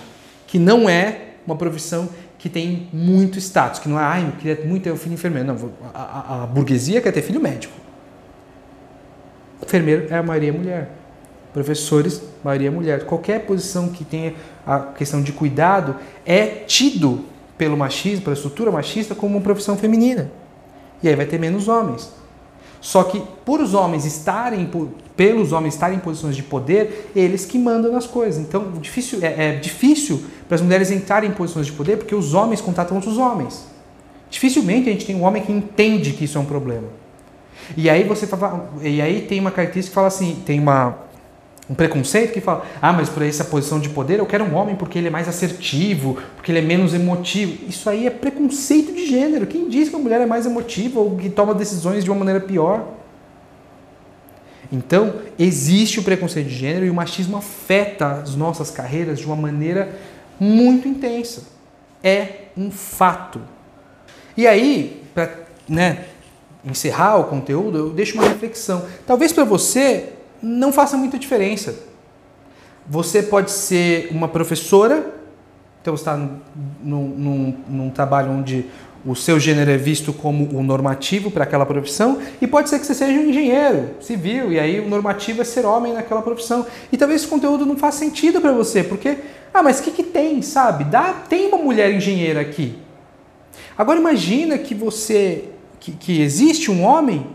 que 0.46 0.58
não 0.58 0.88
é 0.88 1.26
uma 1.46 1.56
profissão 1.56 2.08
que 2.38 2.48
tem 2.48 2.88
muito 2.92 3.38
status, 3.38 3.80
que 3.80 3.88
não 3.88 3.98
é, 3.98 4.02
ai, 4.02 4.26
eu 4.26 4.32
queria 4.32 4.64
muito 4.64 4.84
ter 4.84 4.92
um 4.92 4.96
filho 4.96 5.14
enfermeiro. 5.14 5.46
Não, 5.48 5.70
a, 5.92 6.02
a, 6.02 6.42
a 6.44 6.46
burguesia 6.46 7.00
quer 7.00 7.12
ter 7.12 7.22
filho 7.22 7.40
médico. 7.40 7.74
Enfermeiro 9.62 10.06
é 10.08 10.16
a 10.16 10.22
maioria 10.22 10.52
mulher. 10.52 10.90
Professores, 11.58 12.22
maioria 12.44 12.70
mulher. 12.70 13.04
Qualquer 13.04 13.40
posição 13.40 13.88
que 13.88 14.04
tenha 14.04 14.32
a 14.64 14.78
questão 14.78 15.20
de 15.20 15.32
cuidado 15.32 15.96
é 16.24 16.46
tido 16.46 17.24
pelo 17.58 17.76
machismo, 17.76 18.22
pela 18.22 18.36
estrutura 18.36 18.70
machista, 18.70 19.12
como 19.12 19.36
uma 19.36 19.42
profissão 19.42 19.76
feminina. 19.76 20.30
E 21.02 21.08
aí 21.08 21.16
vai 21.16 21.26
ter 21.26 21.36
menos 21.36 21.66
homens. 21.66 22.12
Só 22.80 23.02
que 23.02 23.20
por 23.44 23.60
os 23.60 23.74
homens 23.74 24.04
estarem, 24.04 24.70
pelos 25.16 25.50
homens 25.50 25.74
estarem 25.74 25.96
em 25.96 26.00
posições 26.00 26.36
de 26.36 26.44
poder, 26.44 27.10
eles 27.16 27.44
que 27.44 27.58
mandam 27.58 27.90
nas 27.90 28.06
coisas. 28.06 28.40
Então 28.40 28.70
difícil, 28.80 29.18
é, 29.20 29.48
é 29.48 29.52
difícil 29.56 30.22
para 30.46 30.54
as 30.54 30.60
mulheres 30.60 30.92
entrarem 30.92 31.28
em 31.28 31.34
posições 31.34 31.66
de 31.66 31.72
poder 31.72 31.96
porque 31.96 32.14
os 32.14 32.34
homens 32.34 32.60
contatam 32.60 32.96
outros 32.96 33.18
homens. 33.18 33.66
Dificilmente 34.30 34.88
a 34.88 34.92
gente 34.92 35.04
tem 35.04 35.16
um 35.16 35.24
homem 35.24 35.42
que 35.42 35.50
entende 35.50 36.12
que 36.12 36.24
isso 36.24 36.38
é 36.38 36.40
um 36.40 36.44
problema. 36.44 36.86
E 37.76 37.90
aí 37.90 38.04
você 38.04 38.28
e 38.80 39.02
aí 39.02 39.22
tem 39.22 39.40
uma 39.40 39.50
característica 39.50 39.90
que 39.90 39.94
fala 39.96 40.06
assim, 40.06 40.40
tem 40.46 40.60
uma 40.60 41.07
um 41.68 41.74
preconceito 41.74 42.32
que 42.32 42.40
fala, 42.40 42.64
ah, 42.80 42.92
mas 42.92 43.10
por 43.10 43.22
essa 43.22 43.44
posição 43.44 43.78
de 43.78 43.90
poder 43.90 44.18
eu 44.18 44.26
quero 44.26 44.44
um 44.44 44.54
homem 44.54 44.74
porque 44.74 44.98
ele 44.98 45.08
é 45.08 45.10
mais 45.10 45.28
assertivo, 45.28 46.16
porque 46.34 46.50
ele 46.50 46.60
é 46.60 46.62
menos 46.62 46.94
emotivo. 46.94 47.68
Isso 47.68 47.90
aí 47.90 48.06
é 48.06 48.10
preconceito 48.10 48.92
de 48.92 49.06
gênero. 49.06 49.46
Quem 49.46 49.68
diz 49.68 49.90
que 49.90 49.96
a 49.96 49.98
mulher 49.98 50.20
é 50.20 50.26
mais 50.26 50.46
emotiva 50.46 50.98
ou 50.98 51.16
que 51.16 51.28
toma 51.28 51.54
decisões 51.54 52.04
de 52.04 52.10
uma 52.10 52.18
maneira 52.18 52.40
pior? 52.40 52.94
Então, 54.72 55.16
existe 55.38 56.00
o 56.00 56.02
preconceito 56.02 56.48
de 56.48 56.54
gênero 56.54 56.86
e 56.86 56.90
o 56.90 56.94
machismo 56.94 57.36
afeta 57.36 58.12
as 58.22 58.34
nossas 58.34 58.70
carreiras 58.70 59.18
de 59.18 59.26
uma 59.26 59.36
maneira 59.36 59.94
muito 60.40 60.88
intensa. 60.88 61.42
É 62.02 62.46
um 62.56 62.70
fato. 62.70 63.40
E 64.36 64.46
aí, 64.46 65.02
para 65.14 65.34
né, 65.68 66.04
encerrar 66.64 67.16
o 67.16 67.24
conteúdo, 67.24 67.78
eu 67.78 67.90
deixo 67.90 68.14
uma 68.14 68.26
reflexão. 68.26 68.86
Talvez 69.06 69.32
para 69.32 69.44
você 69.44 70.12
não 70.42 70.72
faça 70.72 70.96
muita 70.96 71.18
diferença. 71.18 71.74
Você 72.86 73.22
pode 73.22 73.50
ser 73.50 74.08
uma 74.10 74.28
professora, 74.28 75.14
então 75.80 75.94
está 75.94 76.16
num, 76.16 77.08
num, 77.08 77.56
num 77.68 77.90
trabalho 77.90 78.30
onde 78.30 78.66
o 79.06 79.14
seu 79.14 79.38
gênero 79.38 79.70
é 79.70 79.76
visto 79.76 80.12
como 80.12 80.44
o 80.56 80.62
normativo 80.62 81.30
para 81.30 81.44
aquela 81.44 81.64
profissão, 81.64 82.18
e 82.40 82.46
pode 82.46 82.68
ser 82.68 82.78
que 82.78 82.86
você 82.86 82.94
seja 82.94 83.12
um 83.12 83.28
engenheiro 83.28 83.90
civil, 84.00 84.52
e 84.52 84.58
aí 84.58 84.80
o 84.80 84.88
normativo 84.88 85.40
é 85.40 85.44
ser 85.44 85.64
homem 85.64 85.92
naquela 85.92 86.20
profissão. 86.20 86.66
E 86.90 86.96
talvez 86.96 87.22
esse 87.22 87.30
conteúdo 87.30 87.64
não 87.64 87.76
faça 87.76 87.98
sentido 87.98 88.40
para 88.40 88.52
você, 88.52 88.82
porque, 88.82 89.18
ah, 89.54 89.62
mas 89.62 89.80
o 89.80 89.82
que, 89.82 89.90
que 89.92 90.02
tem, 90.02 90.42
sabe? 90.42 90.84
Dá, 90.84 91.12
tem 91.12 91.46
uma 91.48 91.58
mulher 91.58 91.94
engenheira 91.94 92.40
aqui. 92.40 92.76
Agora 93.76 93.98
imagina 93.98 94.58
que 94.58 94.74
você, 94.74 95.44
que, 95.78 95.92
que 95.92 96.20
existe 96.20 96.70
um 96.70 96.82
homem 96.82 97.26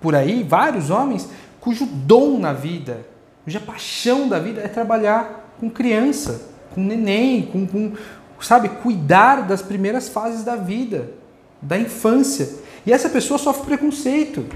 por 0.00 0.14
aí, 0.14 0.42
vários 0.42 0.88
homens, 0.88 1.28
cujo 1.60 1.86
dom 1.86 2.38
na 2.38 2.52
vida, 2.52 3.06
cuja 3.44 3.60
paixão 3.60 4.28
da 4.28 4.38
vida 4.38 4.60
é 4.60 4.68
trabalhar 4.68 5.54
com 5.60 5.68
criança, 5.70 6.42
com 6.74 6.82
neném, 6.82 7.42
com, 7.42 7.66
com 7.66 7.92
sabe, 8.40 8.68
cuidar 8.68 9.46
das 9.46 9.60
primeiras 9.60 10.08
fases 10.08 10.42
da 10.42 10.56
vida, 10.56 11.10
da 11.60 11.78
infância. 11.78 12.48
E 12.86 12.92
essa 12.92 13.08
pessoa 13.10 13.38
sofre 13.38 13.66
preconceito. 13.66 14.46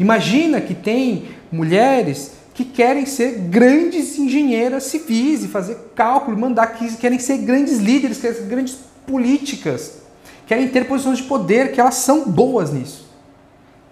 Imagina 0.00 0.60
que 0.60 0.74
tem 0.74 1.28
mulheres 1.52 2.32
que 2.54 2.64
querem 2.64 3.06
ser 3.06 3.38
grandes 3.48 4.18
engenheiras 4.18 4.84
civis 4.84 5.44
e 5.44 5.48
fazer 5.48 5.92
cálculo, 5.94 6.36
mandar 6.36 6.68
que 6.68 6.96
querem 6.96 7.18
ser 7.18 7.38
grandes 7.38 7.78
líderes, 7.78 8.18
querem 8.18 8.36
ser 8.36 8.46
grandes 8.46 8.78
políticas, 9.06 9.98
querem 10.46 10.68
ter 10.68 10.88
posições 10.88 11.18
de 11.18 11.24
poder, 11.24 11.72
que 11.72 11.80
elas 11.80 11.94
são 11.96 12.28
boas 12.28 12.72
nisso. 12.72 13.08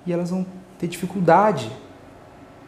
E 0.05 0.13
elas 0.13 0.31
vão 0.31 0.45
ter 0.79 0.89
dificuldade 0.89 1.71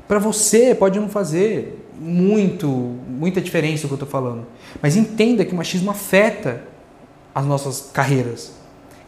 para 0.09 0.19
você 0.19 0.75
pode 0.75 0.99
não 0.99 1.09
fazer 1.09 1.87
muito, 2.01 2.67
muita 2.67 3.41
diferença 3.41 3.85
o 3.85 3.89
que 3.89 3.93
eu 3.93 3.97
estou 3.97 4.09
falando. 4.09 4.47
Mas 4.81 4.97
entenda 4.97 5.45
que 5.45 5.53
o 5.53 5.57
machismo 5.57 5.91
afeta 5.91 6.63
as 7.35 7.45
nossas 7.45 7.91
carreiras. 7.93 8.53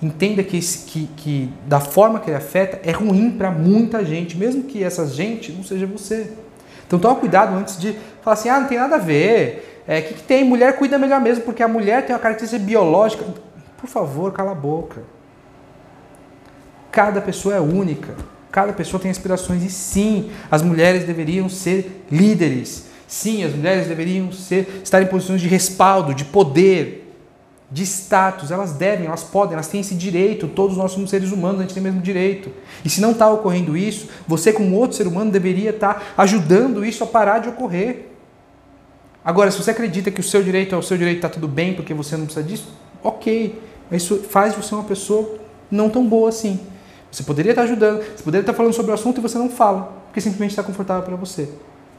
Entenda 0.02 0.42
que, 0.42 0.60
que, 0.60 1.06
que 1.16 1.52
da 1.66 1.80
forma 1.80 2.20
que 2.20 2.28
ele 2.30 2.36
afeta 2.36 2.80
é 2.88 2.92
ruim 2.92 3.30
para 3.30 3.50
muita 3.50 4.04
gente, 4.04 4.36
mesmo 4.36 4.64
que 4.64 4.84
essa 4.84 5.06
gente 5.06 5.52
não 5.52 5.64
seja 5.64 5.86
você. 5.86 6.32
Então 6.86 6.98
toma 6.98 7.16
cuidado 7.16 7.56
antes 7.56 7.78
de 7.78 7.94
falar 8.22 8.34
assim, 8.34 8.48
ah, 8.48 8.60
não 8.60 8.68
tem 8.68 8.78
nada 8.78 8.96
a 8.96 8.98
ver. 8.98 9.82
É, 9.86 10.00
que, 10.02 10.14
que 10.14 10.22
tem? 10.22 10.44
Mulher 10.44 10.76
cuida 10.76 10.98
melhor 10.98 11.20
mesmo, 11.20 11.44
porque 11.44 11.62
a 11.62 11.68
mulher 11.68 12.04
tem 12.04 12.14
uma 12.14 12.20
característica 12.20 12.62
biológica. 12.62 13.24
Por 13.78 13.88
favor, 13.88 14.32
cala 14.32 14.52
a 14.52 14.54
boca. 14.54 15.02
Cada 16.90 17.20
pessoa 17.20 17.54
é 17.54 17.60
única. 17.60 18.14
Cada 18.50 18.72
pessoa 18.72 19.00
tem 19.00 19.10
aspirações 19.10 19.62
e 19.62 19.70
sim, 19.70 20.30
as 20.50 20.62
mulheres 20.62 21.04
deveriam 21.04 21.48
ser 21.48 22.04
líderes. 22.10 22.86
Sim, 23.06 23.44
as 23.44 23.54
mulheres 23.54 23.86
deveriam 23.86 24.32
ser, 24.32 24.82
estar 24.84 25.02
em 25.02 25.06
posições 25.06 25.40
de 25.40 25.48
respaldo, 25.48 26.14
de 26.14 26.24
poder, 26.24 27.12
de 27.70 27.84
status. 27.84 28.50
Elas 28.50 28.72
devem, 28.72 29.06
elas 29.06 29.22
podem, 29.22 29.54
elas 29.54 29.68
têm 29.68 29.80
esse 29.80 29.94
direito. 29.94 30.48
Todos 30.48 30.76
nós 30.76 30.92
somos 30.92 31.10
seres 31.10 31.30
humanos, 31.30 31.60
a 31.60 31.62
gente 31.62 31.74
tem 31.74 31.80
o 31.80 31.84
mesmo 31.84 32.00
direito. 32.00 32.50
E 32.84 32.90
se 32.90 33.00
não 33.00 33.12
está 33.12 33.28
ocorrendo 33.30 33.76
isso, 33.76 34.08
você, 34.26 34.52
como 34.52 34.76
outro 34.76 34.96
ser 34.96 35.06
humano, 35.06 35.30
deveria 35.30 35.70
estar 35.70 36.14
ajudando 36.16 36.84
isso 36.84 37.04
a 37.04 37.06
parar 37.06 37.38
de 37.38 37.48
ocorrer. 37.48 38.10
Agora, 39.24 39.50
se 39.50 39.62
você 39.62 39.70
acredita 39.70 40.10
que 40.10 40.20
o 40.20 40.24
seu 40.24 40.42
direito 40.42 40.74
é 40.74 40.78
o 40.78 40.82
seu 40.82 40.96
direito, 40.96 41.18
está 41.18 41.28
tudo 41.28 41.46
bem 41.46 41.74
porque 41.74 41.92
você 41.92 42.16
não 42.16 42.24
precisa 42.24 42.46
disso, 42.46 42.68
ok. 43.02 43.60
Isso 43.92 44.18
faz 44.28 44.54
você 44.54 44.74
uma 44.74 44.84
pessoa 44.84 45.36
não 45.70 45.90
tão 45.90 46.06
boa 46.06 46.28
assim. 46.28 46.58
Você 47.10 47.22
poderia 47.22 47.52
estar 47.52 47.62
ajudando, 47.62 48.02
você 48.02 48.22
poderia 48.22 48.42
estar 48.42 48.54
falando 48.54 48.72
sobre 48.72 48.92
o 48.92 48.94
assunto 48.94 49.18
e 49.18 49.20
você 49.20 49.36
não 49.36 49.50
fala, 49.50 49.92
porque 50.06 50.20
simplesmente 50.20 50.50
está 50.50 50.62
confortável 50.62 51.02
para 51.02 51.16
você. 51.16 51.48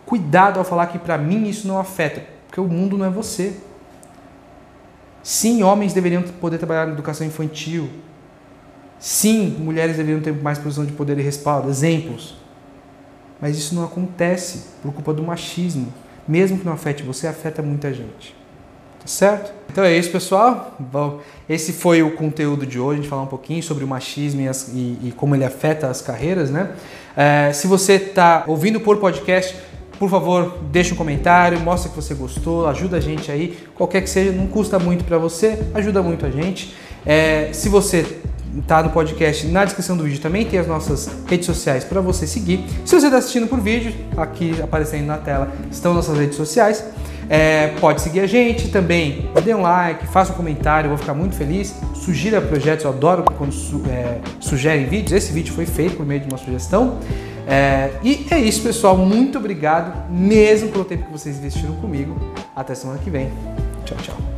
Cuidado 0.06 0.58
ao 0.58 0.64
falar 0.64 0.88
que 0.88 0.98
para 0.98 1.18
mim 1.18 1.48
isso 1.48 1.68
não 1.68 1.78
afeta, 1.78 2.24
porque 2.48 2.62
o 2.62 2.68
mundo 2.68 2.98
não 2.98 3.06
é 3.06 3.10
você. 3.10 3.54
Sim, 5.22 5.64
homens 5.64 5.94
deveriam 5.94 6.22
poder 6.22 6.58
trabalhar 6.58 6.88
na 6.88 6.94
educação 6.94 7.28
infantil. 7.28 7.90
Sim, 8.98 9.56
mulheres 9.60 9.98
deveriam 9.98 10.22
ter 10.22 10.34
mais 10.34 10.58
posição 10.58 10.86
de 10.86 10.94
poder 10.94 11.18
e 11.20 11.22
respaldo, 11.22 11.70
exemplos. 11.70 12.38
Mas 13.40 13.58
isso 13.58 13.76
não 13.76 13.84
acontece 13.84 14.66
por 14.82 14.94
culpa 14.94 15.14
do 15.14 15.24
machismo. 15.24 15.92
Mesmo 16.28 16.58
que 16.58 16.66
não 16.66 16.74
afete 16.74 17.04
você, 17.04 17.28
afeta 17.28 17.62
muita 17.62 17.94
gente. 17.94 18.36
Tá 19.02 19.08
certo? 19.08 19.52
Então 19.72 19.84
é 19.84 19.98
isso, 19.98 20.12
pessoal. 20.12 20.78
Esse 21.50 21.74
foi 21.74 22.04
o 22.04 22.12
conteúdo 22.12 22.66
de 22.66 22.80
hoje. 22.80 23.00
A 23.00 23.02
gente 23.02 23.10
falar 23.10 23.24
um 23.24 23.28
pouquinho 23.28 23.64
sobre 23.64 23.84
o 23.84 23.88
machismo 23.88 24.42
e, 24.42 24.48
as, 24.48 24.68
e, 24.68 24.98
e 25.04 25.14
como 25.16 25.36
ele 25.36 25.44
afeta 25.44 25.88
as 25.88 26.02
carreiras, 26.02 26.52
né? 26.52 26.72
É, 27.16 27.52
se 27.52 27.68
você 27.68 27.94
está 27.94 28.44
ouvindo 28.48 28.80
por 28.80 28.98
podcast, 28.98 29.56
por 29.98 30.10
favor, 30.10 30.58
deixe 30.72 30.94
um 30.94 30.98
comentário, 30.98 31.60
mostra 31.60 31.90
que 31.90 31.96
você 31.96 32.14
gostou, 32.14 32.68
ajuda 32.68 32.98
a 32.98 33.00
gente 33.00 33.32
aí. 33.32 33.58
Qualquer 33.76 34.02
que 34.02 34.10
seja, 34.10 34.32
não 34.32 34.48
custa 34.48 34.78
muito 34.78 35.04
para 35.04 35.18
você, 35.18 35.60
ajuda 35.74 36.02
muito 36.02 36.26
a 36.26 36.30
gente. 36.30 36.76
É, 37.06 37.50
se 37.54 37.70
você 37.70 38.20
tá 38.68 38.84
no 38.84 38.90
podcast, 38.90 39.48
na 39.48 39.64
descrição 39.64 39.96
do 39.96 40.04
vídeo 40.04 40.20
também 40.20 40.46
tem 40.46 40.60
as 40.60 40.68
nossas 40.68 41.10
redes 41.28 41.46
sociais 41.46 41.84
para 41.84 42.02
você 42.02 42.28
seguir. 42.28 42.66
Se 42.86 43.00
você 43.00 43.08
está 43.08 43.18
assistindo 43.18 43.48
por 43.48 43.60
vídeo, 43.60 43.94
aqui 44.18 44.62
aparecendo 44.62 45.06
na 45.06 45.18
tela 45.18 45.52
estão 45.72 45.94
nossas 45.94 46.18
redes 46.18 46.36
sociais. 46.36 46.84
É, 47.34 47.70
pode 47.80 48.02
seguir 48.02 48.20
a 48.20 48.28
gente 48.28 48.68
também, 48.68 49.30
dê 49.42 49.56
um 49.56 49.62
like, 49.62 50.06
faça 50.08 50.34
um 50.34 50.36
comentário, 50.36 50.88
eu 50.88 50.90
vou 50.90 50.98
ficar 50.98 51.14
muito 51.14 51.34
feliz. 51.34 51.74
Sugira 51.96 52.42
projetos, 52.42 52.84
eu 52.84 52.92
adoro 52.92 53.24
quando 53.24 53.54
su, 53.54 53.82
é, 53.90 54.20
sugerem 54.38 54.86
vídeos. 54.86 55.14
Esse 55.14 55.32
vídeo 55.32 55.54
foi 55.54 55.66
feito 55.66 55.96
por 55.96 56.06
meio 56.06 56.20
de 56.20 56.28
uma 56.28 56.38
sugestão. 56.38 57.00
É, 57.48 57.92
e 58.04 58.28
é 58.30 58.38
isso, 58.38 58.62
pessoal. 58.62 58.98
Muito 58.98 59.38
obrigado 59.38 60.12
mesmo 60.12 60.70
pelo 60.70 60.84
tempo 60.84 61.06
que 61.06 61.12
vocês 61.12 61.38
investiram 61.38 61.74
comigo. 61.76 62.20
Até 62.54 62.76
semana 62.76 63.00
que 63.00 63.10
vem. 63.10 63.32
Tchau, 63.86 63.98
tchau. 64.02 64.31